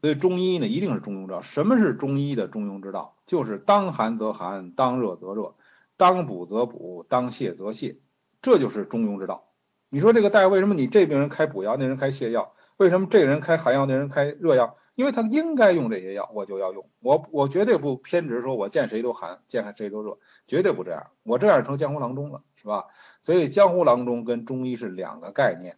[0.00, 1.42] 所以中医呢一定是中庸之道。
[1.42, 3.16] 什么是中医的中庸之道？
[3.26, 5.54] 就是当寒则寒，当热则热，
[5.98, 7.98] 当补则补，当泻则泻，
[8.40, 9.44] 这就是中庸之道。
[9.90, 12.54] 你说这个大夫为什么你这病人开补药，那人开泻药？
[12.78, 14.77] 为什么这个人开寒药，那人开热药？
[14.98, 16.84] 因为他应该用这些药，我就要用。
[16.98, 20.18] 我我绝对不偏执，说我见谁都寒，见谁都热，
[20.48, 21.06] 绝对不这样。
[21.22, 22.86] 我这样成江湖郎中了，是吧？
[23.22, 25.76] 所以江湖郎中跟中医是两个概念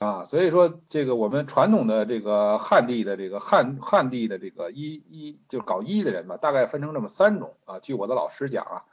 [0.00, 0.26] 啊。
[0.26, 7.78] 所以说这个我们传统的这个汉地的这个汉汉地的这个医医就搞医的人吧，大概分成这么三种啊。
[7.78, 8.84] 据我的老师讲啊，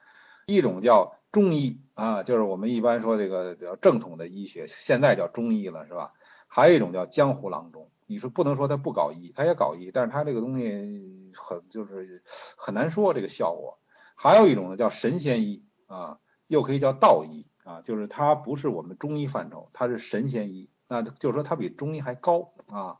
[0.45, 6.13] 一种叫中医啊，就是我们一般说这个比较正统的医学，现在叫中医了，是吧？
[6.47, 7.89] 还有一种叫江湖郎中。
[8.05, 12.23] 你说不能说他不搞医，他也搞医，但是他这个东西很就是
[12.57, 13.79] 很难说这个效果。
[14.15, 22.97] 还有一种呢叫神仙医啊，又可以叫道医啊，就是它不是我们中医范畴，它是神仙医，那就是说它比中医还高啊。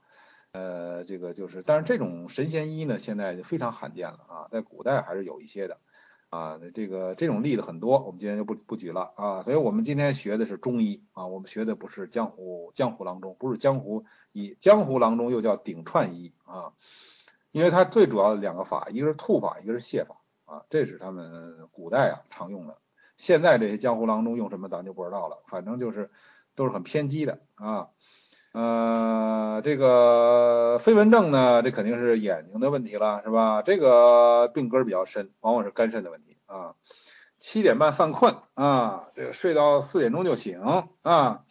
[0.51, 5.79] 呃，这个就是，但是这种神仙医呢，现在就非常罕见了啊，在古代还是有一些的。
[6.30, 9.43] 啊，这个这种例子很多，我们今天就不不举了啊。
[9.43, 16.73] 所以我们今天学的是中医啊，我们学的不是江湖江湖郎中，不是江湖医，江湖郎中又叫顶串医啊，
[17.51, 22.78] 因为它最主要的两个法，一个是吐法，一个是泻法啊，这是他们古代啊常用的。
[23.17, 26.11] 现在这些江湖郎中用什么，咱就不知道了，反正就是
[26.53, 27.89] 都是很偏激的啊。
[28.55, 33.61] 呃，这个飞蚊症呢，这肯定是眼睛的问题了，是吧？
[33.61, 36.75] 这个病根比较深，往往是肝肾的问题啊。
[37.37, 40.61] 七点半犯困啊，这个睡到四点钟就醒
[41.01, 41.43] 啊，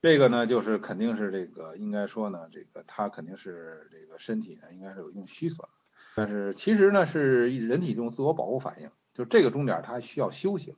[0.00, 5.66] 这个呢就是肯定是这个，应该说呢，这个他肯定是这个身体呢应该是有一定虚损，
[6.14, 10.76] 但是其实呢是人体这种自我保护反应，就这个钟点他需要休息了，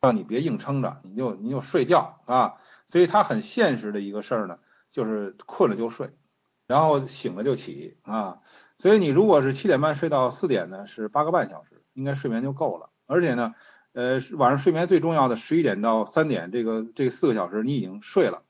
[0.00, 2.54] 让你别硬撑着，你就你就睡觉啊，
[2.88, 4.58] 所以他很现实的一个事儿呢。
[4.90, 6.10] 就是困了就睡，
[6.66, 8.40] 然后醒了就起啊，
[8.78, 12.90] 所以你如果是七点半睡到四点呢，是八个半小时，应该睡眠就够了。
[13.06, 13.54] 而且呢，
[13.92, 18.42] 呃，晚上睡眠最重要的十一点到三点这个这四个小时你已经睡了，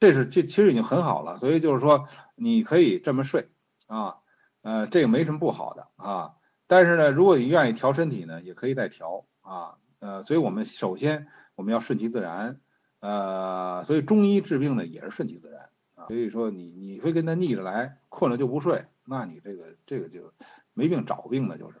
[0.00, 1.38] 这是这其实已经很好了。
[1.38, 3.48] 所以就是说你可以这么睡
[3.86, 4.16] 啊，
[4.62, 6.34] 呃，这个没什么不好的啊。
[6.66, 12.60] 但是呢，如果你愿意调身体呢，也可以再调啊，呃，所以我们首先我们要顺其自然，
[13.00, 15.68] 呃，所以中医治病呢也是顺其自然。
[16.06, 20.32] 所以说你你会跟他逆着来，困了就不睡，那你这个这个就
[20.74, 21.76] 没病找病了，就是。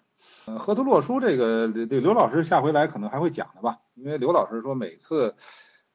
[0.46, 5.34] 呃，河图洛书这个这刘老师下回来可能还会讲的吧，因为刘老师说每次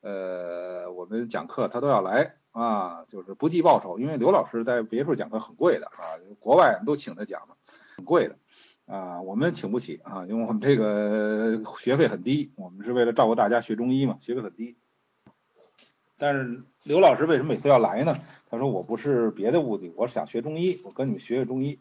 [0.02, 7.56] 呃我们讲课他都要来啊，就是不计报酬，因为刘老师在别处讲课很贵的啊，国外都请他讲的，
[7.98, 8.38] 很贵的
[8.86, 14.78] 啊，我们请不起啊，因为我们这个学费很低，我们是为了照顾大家学中医嘛，学费很低。
[16.22, 18.16] 但是刘老师为什么每次要来呢？
[18.48, 21.80] 他说我不是别的目的，我是想学中医，我跟你们学学中医。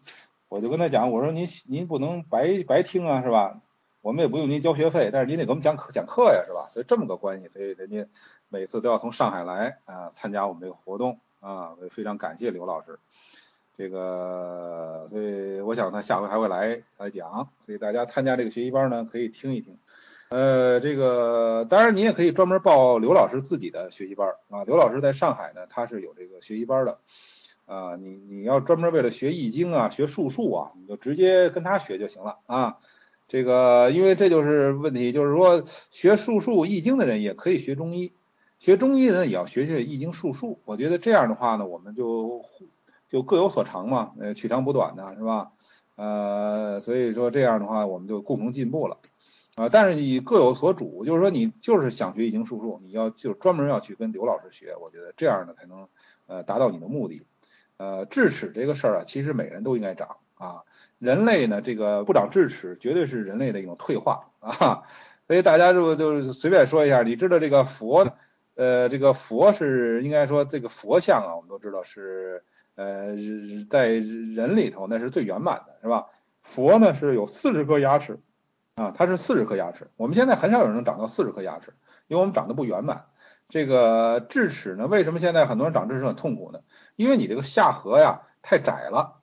[0.49, 3.61] 我就跟他讲，我说您您不能白白听啊，是吧？
[4.01, 6.70] 我们也不用您交学费，但是您得给我们讲课讲课呀，是吧？
[6.72, 8.07] 所以这么个关系，所以人家
[8.49, 12.99] 每次都要从上海来啊参加我们这个活动啊，我也非常感谢刘老师。
[13.76, 19.76] 这个，所以我想他下回还会来来讲，所以大家参加这个学习班呢，可以听一听。
[20.30, 24.62] 呃，这个当然你也可以专门报刘老师自己的学习班啊。
[24.62, 26.98] 刘老师在上海呢，他是有这个学习班的
[27.66, 27.96] 啊。
[27.96, 32.78] 你你要专门为了学易经啊、学术数啊，你就直接跟他学就行了啊。
[33.26, 38.12] 这个因为这就是问题，就是说学术数易经的人也可以学中医，
[38.60, 40.60] 学中医的人也要学学易经术数。
[40.64, 42.44] 我觉得这样的话呢，我们就
[43.08, 45.50] 就各有所长嘛，呃，取长补短的是吧？
[45.96, 48.98] 呃，所以说这样的话，我们就共同进步了。
[49.61, 55.86] 啊，但是你各有所主，就是说你就是想学易经术数，你要就专门要去跟刘老师学，我觉得这样呢才能
[56.26, 57.26] 呃达到你的目的。
[57.76, 60.62] 呃，智齿这个事儿啊，其实每人都应该长啊，
[60.98, 64.84] 人类呢这个不长智齿，绝对是人类的一种退化啊。
[65.26, 68.14] 所以大家就就随便说一下，你知道这个佛，
[68.54, 72.44] 呃，这个佛是应该说这个佛像啊，我们都知道是
[72.76, 73.14] 呃
[73.68, 76.06] 在人里头那是最圆满的，是吧？
[76.40, 78.18] 佛呢是有四十颗牙齿。
[78.80, 81.74] 啊，它是四十颗牙齿，我们现在很少有人能长到四十颗牙齿，
[82.08, 83.04] 因为我们长得不圆满。
[83.50, 86.60] 这个智齿呢，为什么现在很多人长智齿很痛苦呢？
[86.96, 89.16] 因为你这个下颌呀太窄了，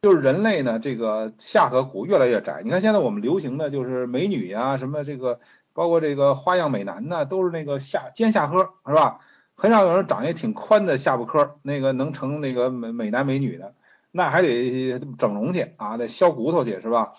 [0.00, 2.62] 就是人类呢这个下颌骨越来越窄。
[2.64, 5.40] 你看现在我们流行的就是美女呀，什么这个
[5.74, 9.18] 包括这个花样美男呢，都是那个下尖下颌，是吧？
[9.54, 13.74] 很少有人长一挺宽的下巴颏，那个能成那个美美男美女的，
[14.10, 17.12] 那还得整容去啊，得削骨头去，是吧？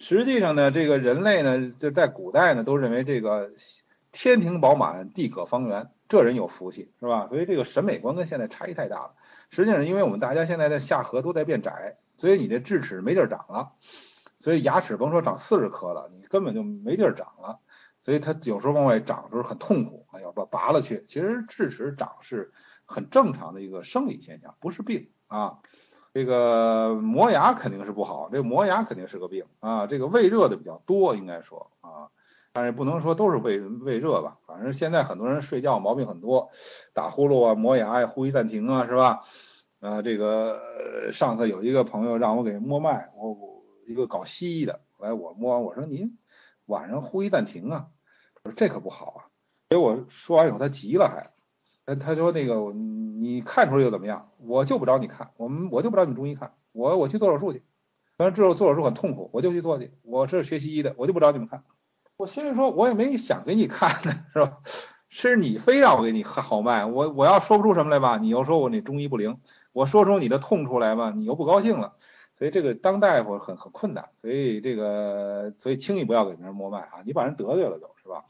[0.00, 3.52] 实际上呢，这个人类呢，就在古代呢，都认为这个
[4.10, 7.28] 天庭饱满，地阁方圆，这人有福气，是吧？
[7.28, 9.14] 所以这个审美观跟现在差异太大了。
[9.50, 13.72] 实际上，因为我们大家现在的下颌都在变窄，所以你这智齿没地儿长了，
[14.40, 17.60] 所以牙齿甭说长四十颗了，你根本就没地儿长了。
[18.00, 21.04] 所以它有时候往外长的时候很痛苦，哎呀把拔了去。
[21.08, 22.52] 其实智齿长是
[22.86, 25.58] 很正常的一个生理现象，不是病啊。
[26.12, 29.86] 这个磨牙肯定是不好，这个磨牙肯定是个病啊。
[29.86, 32.10] 这个胃热的比较多，应该说啊，
[32.52, 34.36] 但是不能说都是胃胃热吧。
[34.46, 36.50] 反正现在很多人睡觉毛病很多，
[36.92, 39.22] 打呼噜啊、磨牙呀、呼吸暂停啊，是吧？
[39.78, 46.18] 啊，这个上次有一个朋友让我给摸脉，我一个搞西医的，来我摸完我说您
[46.66, 47.86] 晚上呼吸暂停啊，
[48.42, 49.18] 我说这可不好啊。
[49.70, 51.30] 给我说完以后他急了还。
[51.98, 54.28] 他说那个你看出来又怎么样？
[54.38, 57.62] 我就不找你看，我们我就不找你中医看，我我去做手术去。
[58.16, 59.92] 反正之后做手术很痛苦，我就去做去。
[60.02, 61.64] 我是学西医的，我就不找你们看。
[62.16, 64.58] 我心里说，我也没想给你看呢，是吧？
[65.08, 69.34] 是你非让我给你号脉，我我要说不出什么来吧，你又说我那中医不灵；
[69.72, 71.94] 我说出你的痛出来吧，你又不高兴了。
[72.36, 78.24] 所以这个当大夫很很困难，所以这个所以轻易不要给别人摸脉啊，你把人得罪了都是吧？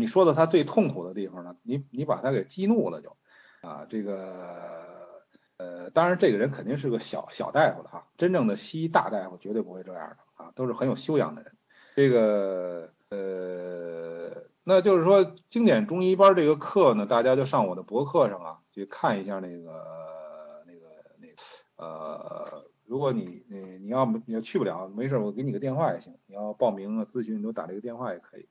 [0.00, 3.16] 你说的他最痛苦的地方呢，你你把他给激怒了就，
[3.62, 5.24] 啊，这个
[5.56, 11.52] 呃，当然这个人肯定是个小小大夫了哈，真正的西医大大夫绝对不会这样的啊，都是很有修养的人。
[11.96, 20.86] 这个呃，那就是说经典中医班这个课呢，大家就上我的博客上啊去看一下那个那个
[21.18, 21.34] 那个
[21.74, 28.48] 呃，如果你你你要你要去不了，没事，我给你个电话也行，你要报名啊咨询，你都打这个电话也可以。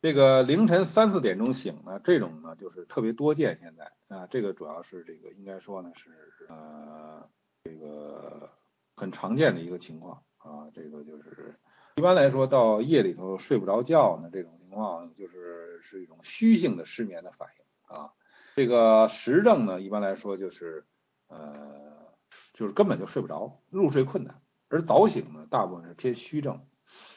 [0.00, 3.58] 这个凌晨三四点钟醒呢，这种呢就是特别多见。
[3.60, 6.10] 现在啊，这个主要是这个应该说呢是
[6.48, 7.28] 呃
[7.64, 8.48] 这个
[8.94, 10.70] 很常见的一个情况啊。
[10.72, 11.58] 这个就是
[11.96, 18.12] 一般来说到夜里头睡不着觉呢，这种情况就是是一种虚性的失眠的反应啊。
[18.54, 20.86] 这个实症呢，一般来说就是
[21.26, 22.06] 呃
[22.52, 24.40] 就是根本就睡不着，入睡困难。
[24.68, 26.64] 而早醒呢，大部分是偏虚症。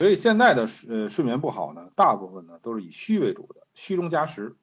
[0.01, 4.55] 所以现在的呃睡眠不好呢，大部分呢都是以虚为主的，虚中加实。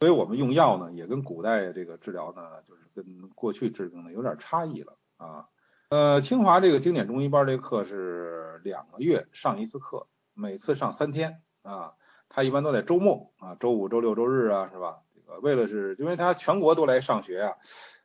[0.00, 3.04] 所以我们用药呢，也跟古代这个治疗呢，就是跟
[3.36, 5.46] 过去治病呢有点差异了啊。
[5.90, 11.92] 呃，清华这个经典中医班这课是两个月上一次课，每次上三天啊。
[12.28, 15.02] 他一般都在周末啊，周五、周六、周日啊，是吧？
[15.14, 17.52] 这个为了是因为他全国都来上学啊，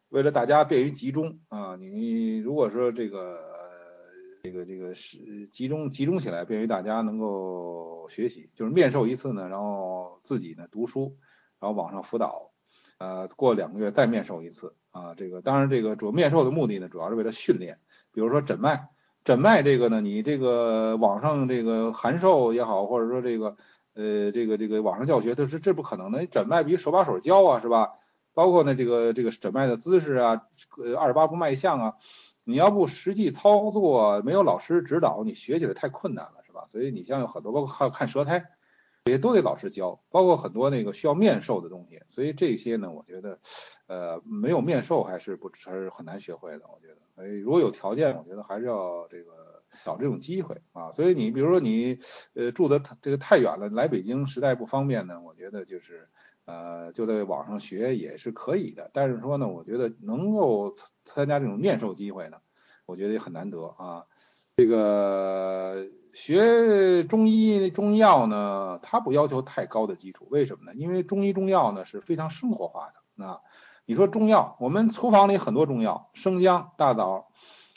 [0.09, 3.55] 为了大家便于集中啊，你如果说这个。
[4.45, 8.51] 这个这个是集中集中起来，便于大家能够学习。
[8.55, 11.17] 就是面授一次呢，然后自己呢读书，
[11.59, 12.51] 然后网上辅导，
[12.99, 15.15] 呃，过两个月再面授一次啊。
[15.15, 17.79] 这个当然，这个主面授的目的呢，主要是为了训练。
[18.11, 18.89] 比如说诊脉，
[19.23, 23.57] 诊脉这个呢，你这个网上这个函授也好，或者说这个
[23.95, 26.27] 呃这个这个网上教学，这是这不可能的。
[26.27, 27.93] 诊脉比手把手教啊，是吧？
[28.35, 30.43] 包括呢这个这个诊脉的姿势啊，
[30.77, 31.93] 呃二十八步脉象啊。
[32.45, 36.65] 你要不实际操作，没有老师指导，你学起来太困难了，是吧？
[36.71, 38.39] 所以你像有很多包括看看舌苔，
[39.03, 42.01] 这些都得老师教，包括很多那个需要面授的东西。
[42.09, 43.39] 所以这些呢，我觉得，
[43.87, 46.61] 呃，没有面授还是不还是很难学会的。
[46.71, 50.91] 我觉得，所以如果有条件，我觉得还是要这个找这种机会啊。
[50.91, 51.99] 所以你比如说你
[52.35, 56.07] 呃住的这个太远了，来北京实在不方便呢，我觉得就是
[56.45, 58.89] 呃就在网上学也是可以的。
[58.93, 62.37] 但是说呢，我觉得能够参加这种面授机会呢，
[62.85, 64.05] 我觉得也很难得啊。
[64.57, 70.73] 这个学中医中药呢，它不要求太高的基础，为什么呢？
[70.75, 73.41] 因为中医中药呢是非常生活化的啊。
[73.85, 77.27] 你说中药，我们厨房里很多中药，生姜、大枣、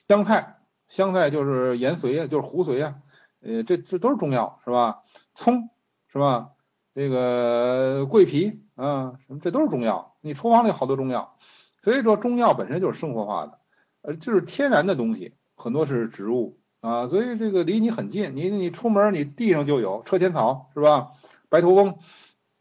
[0.07, 0.59] 香菜，
[0.89, 2.95] 香菜就是盐髓啊，就是胡髓啊，
[3.41, 5.03] 呃，这这都是中药是吧？
[5.35, 5.69] 葱
[6.07, 6.53] 是吧？
[6.99, 10.17] 这个桂皮啊，什么这都是中药。
[10.21, 11.39] 你厨房里好多中药，
[11.81, 13.61] 所以说中药本身就是生活化的，
[14.03, 16.59] 呃，就是天然的东西，很多是植物。
[16.81, 21.13] 啊，所以这个离你很近，你你出门你地上就有车前草是吧？
[21.49, 22.01] 白头翁，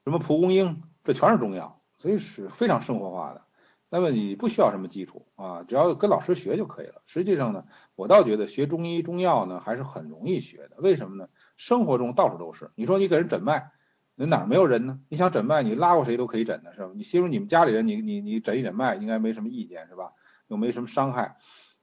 [0.03, 3.41] 什么蒲公英，这全是中药，所以是非常生活化的。
[3.89, 7.01] 那么你不需要什么基础啊，只要跟老师学就可以了。
[7.07, 7.63] 实际上呢，
[7.95, 10.75] 我倒觉得学中医中药呢还是很容易学的。
[10.77, 11.27] 为什么呢？
[11.55, 12.69] 生活中到处都是。
[12.75, 13.71] 你说你给人诊脉，
[14.19, 14.99] 那哪没有人呢？
[15.09, 16.89] 你想诊脉，你拉过谁都可以诊的是吧？
[16.95, 20.13] 你媳妇你们家里人，你你你诊一诊脉，应该没什么意见是吧？
[20.47, 21.37] 又没什么伤害。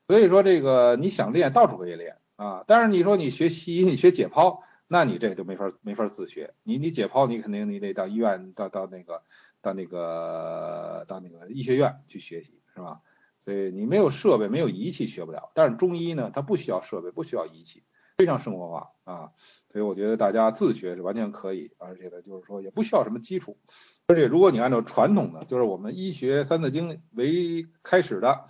[0.09, 2.17] 所以说这个你想练，到处可以练。
[2.35, 4.59] 啊，但是你说你学西医，你学解剖，
[4.89, 6.55] 那你这个就没法没法自学。
[6.65, 9.23] 你你解剖，你肯定你得到医院，到到那个
[9.63, 13.01] 到那个到那个医学院去学习，是吧？
[13.39, 15.53] 所以你没有设备，没有仪器学不了。
[15.55, 17.85] 但是中医呢，它不需要设备，不需要仪器，
[18.17, 19.31] 非常生活化啊。
[19.75, 23.59] 所以我觉得大家自学是完全可以，而且呢，就是说也不需要什么基础。
[24.07, 28.45] 而且如果你按照传统的，就是我们医学三字经为开始的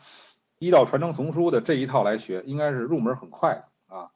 [0.59, 4.11] 医道传承丛书的这一套来学，应该是入门很快的啊。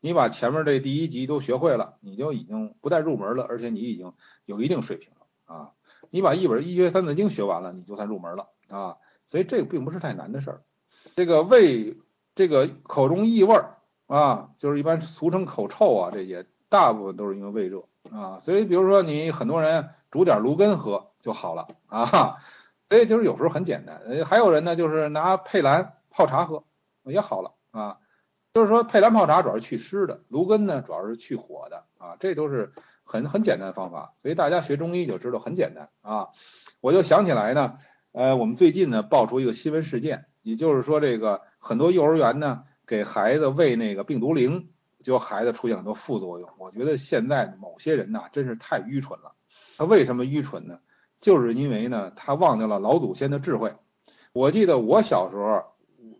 [0.00, 4.14] 你把前面这第一集都学会了，你就已经不带入门了，而且你已经
[4.46, 5.72] 有一定水平了啊！
[6.08, 8.96] 你把一本医学三字经学完了，你就算入门了啊！
[9.26, 10.62] 所以这个并不是太难的事儿。
[11.14, 11.98] 这个胃，
[12.34, 18.40] 这个口中异味儿啊，就是一般俗称口臭啊，这些大部分都是因为胃热啊。
[18.40, 22.38] 所以比如说你很多人煮点芦根喝就好了啊。
[22.90, 24.00] 所以就是有时候很简单。
[24.24, 26.64] 还有人呢，就是拿佩兰泡茶喝
[27.04, 27.98] 也好了啊。
[28.52, 32.72] 就是说，佩兰泡茶主要是去湿的，芦根呢主要是去火的啊，这都是
[33.02, 36.28] 很很简单的方法，所以大家学中医就知道很简单啊。
[36.80, 37.78] 我就想起来呢，
[38.12, 44.68] 呃，我们最近呢爆出一个新闻事件，也就是说，这个很多幼儿园呢给孩子喂那个病毒灵，
[45.04, 46.50] 就孩子出现很多副作用。
[46.58, 49.34] 我觉得现在某些人呐真是太愚蠢了。
[49.76, 50.80] 他为什么愚蠢呢？
[51.20, 53.74] 就是因为呢他忘掉了老祖先的智慧。
[54.32, 55.62] 我记得我小时候，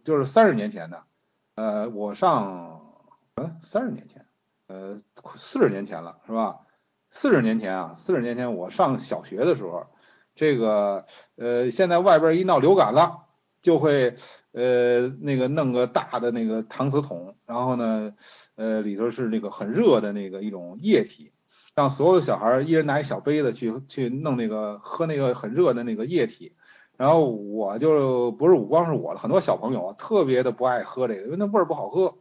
[0.05, 1.03] 就是三十年前的。
[1.57, 2.80] 呃，我上
[3.35, 4.26] 嗯三十年前，
[4.68, 5.01] 呃
[5.37, 6.61] 四十年前了是吧？
[7.11, 9.87] 四十年前啊，四十年前我上小学的时候，
[10.35, 11.07] 这个
[11.37, 13.26] 呃现在外边一闹流感了，
[13.62, 14.16] 就会
[14.51, 18.14] 呃那个弄个大的那个搪瓷桶，然后呢
[18.57, 21.32] 呃里头是那个很热的那个一种液体，
[21.74, 26.55] 让所有小孩一人拿一小杯子去去弄那个喝那个很热的那个液体。
[26.96, 32.14] 然后我就不是光是我了，很多小朋友特别的不爱喝这个，因为那味儿不好喝，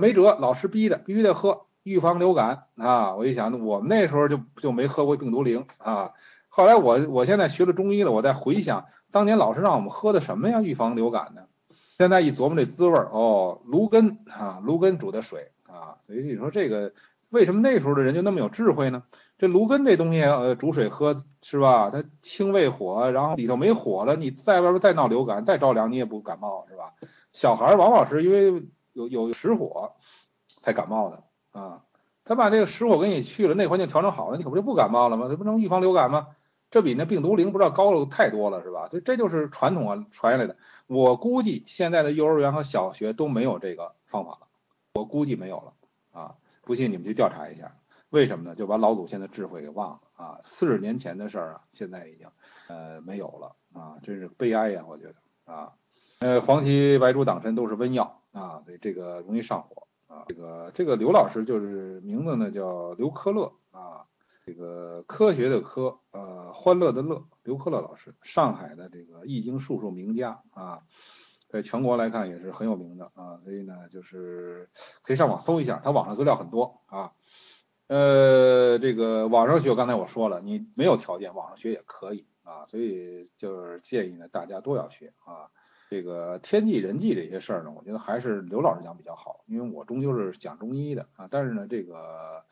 [0.00, 3.14] 没辙，老师逼的，必须得喝，预防流感啊。
[3.14, 6.10] 我一想，我们那时候就就没喝过病毒灵啊。
[6.48, 11.42] 后来我我现在学了中医了，我再回想当年老师让我们喝的什么呀，预防流感呢？
[11.96, 16.92] 现在一琢磨这滋味儿，哦，芦根啊，芦根煮的水啊，所以你说这个。
[17.28, 19.04] 为什么那时候的人就那么有智慧呢？
[19.38, 21.88] 这芦根这东西，呃，煮水喝是吧？
[21.88, 26.92] 它清胃火，然后里头没火了，你在外边再闹流感，再着凉，你也不感冒是吧？
[27.30, 28.64] 小孩往往是因为
[28.94, 29.92] 有有实火
[30.60, 31.84] 才感冒的啊。
[32.24, 35.28] 他把这个实火给你去了，内环境调整好了，你可不就不感冒了吗？
[35.28, 36.26] 这不能预防流感吗？
[36.72, 38.88] 这比那病毒灵不知道高了太多了是吧？
[38.90, 40.56] 所以这就是传统啊传下来的。
[40.88, 44.48] 我估计现在的幼儿园和小学都没有这个方法了，
[44.94, 45.72] 我估计没有了
[46.12, 46.36] 啊。
[46.62, 47.74] 不信你们去调查一下，
[48.10, 48.54] 为什么呢？
[48.54, 50.40] 就把老祖先的智慧给忘了啊！
[50.44, 52.28] 四十年前的事儿啊，现在已经
[52.68, 54.84] 呃没有了啊，真是悲哀呀！
[54.86, 55.14] 我觉得
[55.52, 55.72] 啊，
[56.20, 60.24] 呃，黄芪、白术、党参都是温药啊，所以这个容易上火啊。
[60.28, 64.06] 这个这个刘老师就是名字呢叫刘科乐啊，
[64.44, 70.82] 这个科学的科呃欢乐的乐，刘科乐老师，上海的这个易经术数名家啊。
[71.50, 74.70] 在全国来看也是很有名的啊，所以呢，就是
[75.02, 77.12] 可以上网搜一下，他网上资料很多啊。
[77.88, 82.64] 呃，这个网上学，刚才我说了，你没有条件，网上学也可以啊。
[82.66, 85.50] 所以就是建议呢，大家都要学啊。
[85.90, 91.26] 这个天纪人际这些事儿呢，我觉得还是刘老师讲比较好，因为我终究是讲中医的啊。
[91.28, 92.44] 但是呢，这个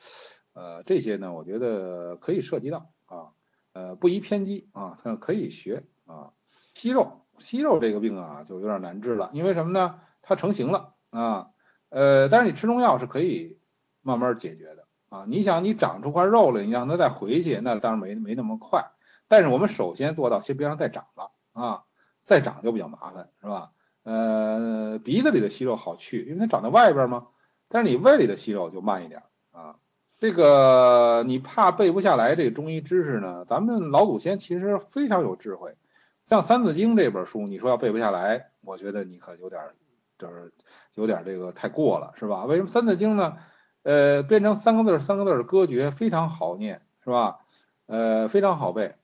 [0.54, 3.30] 呃，这些呢，我觉得可以涉及到啊，
[3.74, 6.32] 呃，不宜偏激啊，可以学啊。
[6.74, 10.00] 息肉，息肉这个病啊，就有点难治了，因为什么呢？
[10.22, 11.48] 它成型了啊，
[11.88, 13.58] 呃，但是你吃中药是可以
[14.02, 15.24] 慢慢解决的啊。
[15.26, 18.90] 你想，你长出块肉了，你让它再回去，那当然没没那么快。
[19.26, 21.84] 但是我们首先做到先别让再长了啊，
[22.20, 23.70] 再长就比较麻烦，是吧？
[24.04, 27.28] 呃，鼻子里的息肉好去，因为它长在外边嘛。
[27.68, 29.22] 但是你胃里的息肉就慢一点
[29.52, 29.76] 啊。
[30.18, 33.44] 这个你怕背不下来这个中医知识呢？
[33.48, 35.76] 咱们老祖先其实非常有智慧。
[36.28, 39.62] 像《三字经》这本书，你说要背不下来，我觉得你可有点
[40.18, 40.52] 就是
[40.94, 42.44] 有点这个太过了，是吧？
[42.44, 43.38] 为什么《三字经》呢？
[43.82, 47.38] 呃，变成三个字三个字的歌诀，非常好念，是吧？
[47.86, 48.94] 呃，非常好背。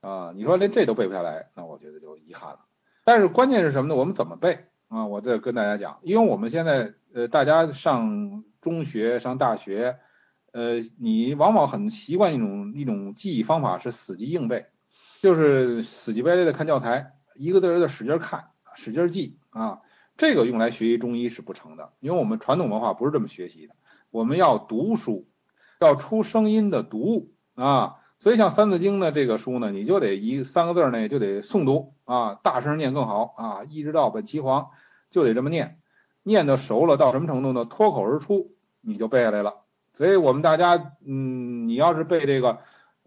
[0.00, 2.60] 啊，你说连这都背不下来，那我觉得就遗憾了。
[3.02, 3.96] 但是关键是什么呢？
[3.96, 5.06] 我们怎么背啊？
[5.06, 9.98] 我再跟大家讲，因为我们现在呃，大家上中学、上大学，
[10.52, 14.66] 呃，你往往很习惯一种一种记忆方法是死记硬背，
[15.20, 19.80] 就是死记白赖的看教材，一个字儿的使劲看，使劲记啊。
[20.16, 23.74] 这个用来学习中医是不成的，因为我们传统文化不是这么学习的，
[24.10, 25.28] 我们要读书，
[25.80, 27.96] 要出声音的读啊。
[28.20, 34.70] 所以像《三字经》呢，这个书呢，你就得一三个字呢，就得诵读啊，大声念更好啊，一直到本齐黄，
[35.12, 35.78] 就得这么念，
[36.24, 37.64] 念的熟了到什么程度呢？
[37.64, 39.58] 脱口而出，你就背下来了。
[39.94, 42.58] 所以我们大家，嗯，你要是背这个，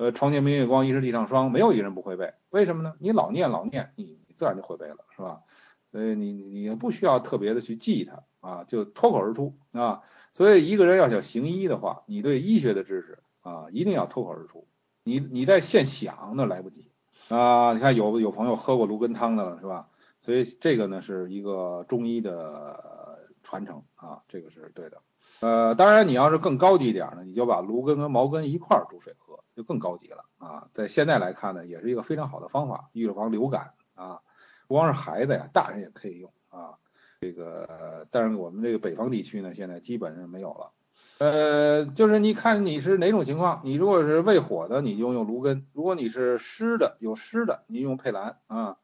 [0.01, 2.33] 呃，床前明月光，疑是地上霜，没有一个人不会背。
[2.49, 2.95] 为什么呢？
[2.97, 5.43] 你老念老念，你你自然就会背了，是吧？
[5.91, 10.01] 所以你你也不需要特别的去记它啊，就脱口而出啊。
[10.33, 14.67] 所以一个人要想行医的话，你对医学的知识啊，一定要脱口而出。
[15.03, 16.89] 你你在现想那来不及
[17.29, 17.73] 啊！
[17.73, 19.87] 你看有有朋友喝过芦根汤的了是吧？
[20.21, 24.97] 所以这个呢是一个中医的传承啊，这个是对的。
[25.41, 30.67] 呃，当然你要是更高级一点呢，你就把芦根跟毛根一块儿煮水喝，就更高级了啊。
[30.73, 34.21] 在现在来看呢，也是一个非常好的方法，预防流感啊。
[34.67, 36.77] 不光是孩子呀，大人也可以用啊。
[37.19, 40.71] 这个，但是我们这个北方地区呢，现在基本上没有了。
[41.17, 48.77] 呃，就是你看你是哪种情况，你如果是胃火的，你就用芦根；如果你是湿的，有湿的，你用佩兰啊，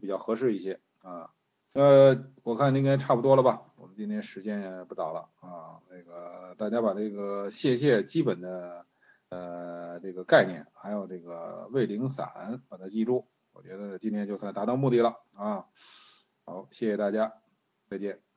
[0.00, 1.30] 比较合适一些啊。
[1.74, 3.62] 呃，我看应该差不多了吧，
[3.98, 5.82] 今天时间也不早了啊。
[5.90, 8.86] 那个大家把这个泄泻基本的
[9.28, 15.66] 呃这个概念，还有这个胃灵散，把它记住，我觉得今天就算达到目的了啊。
[16.44, 17.32] 好，谢谢大家，
[17.90, 18.27] 再见。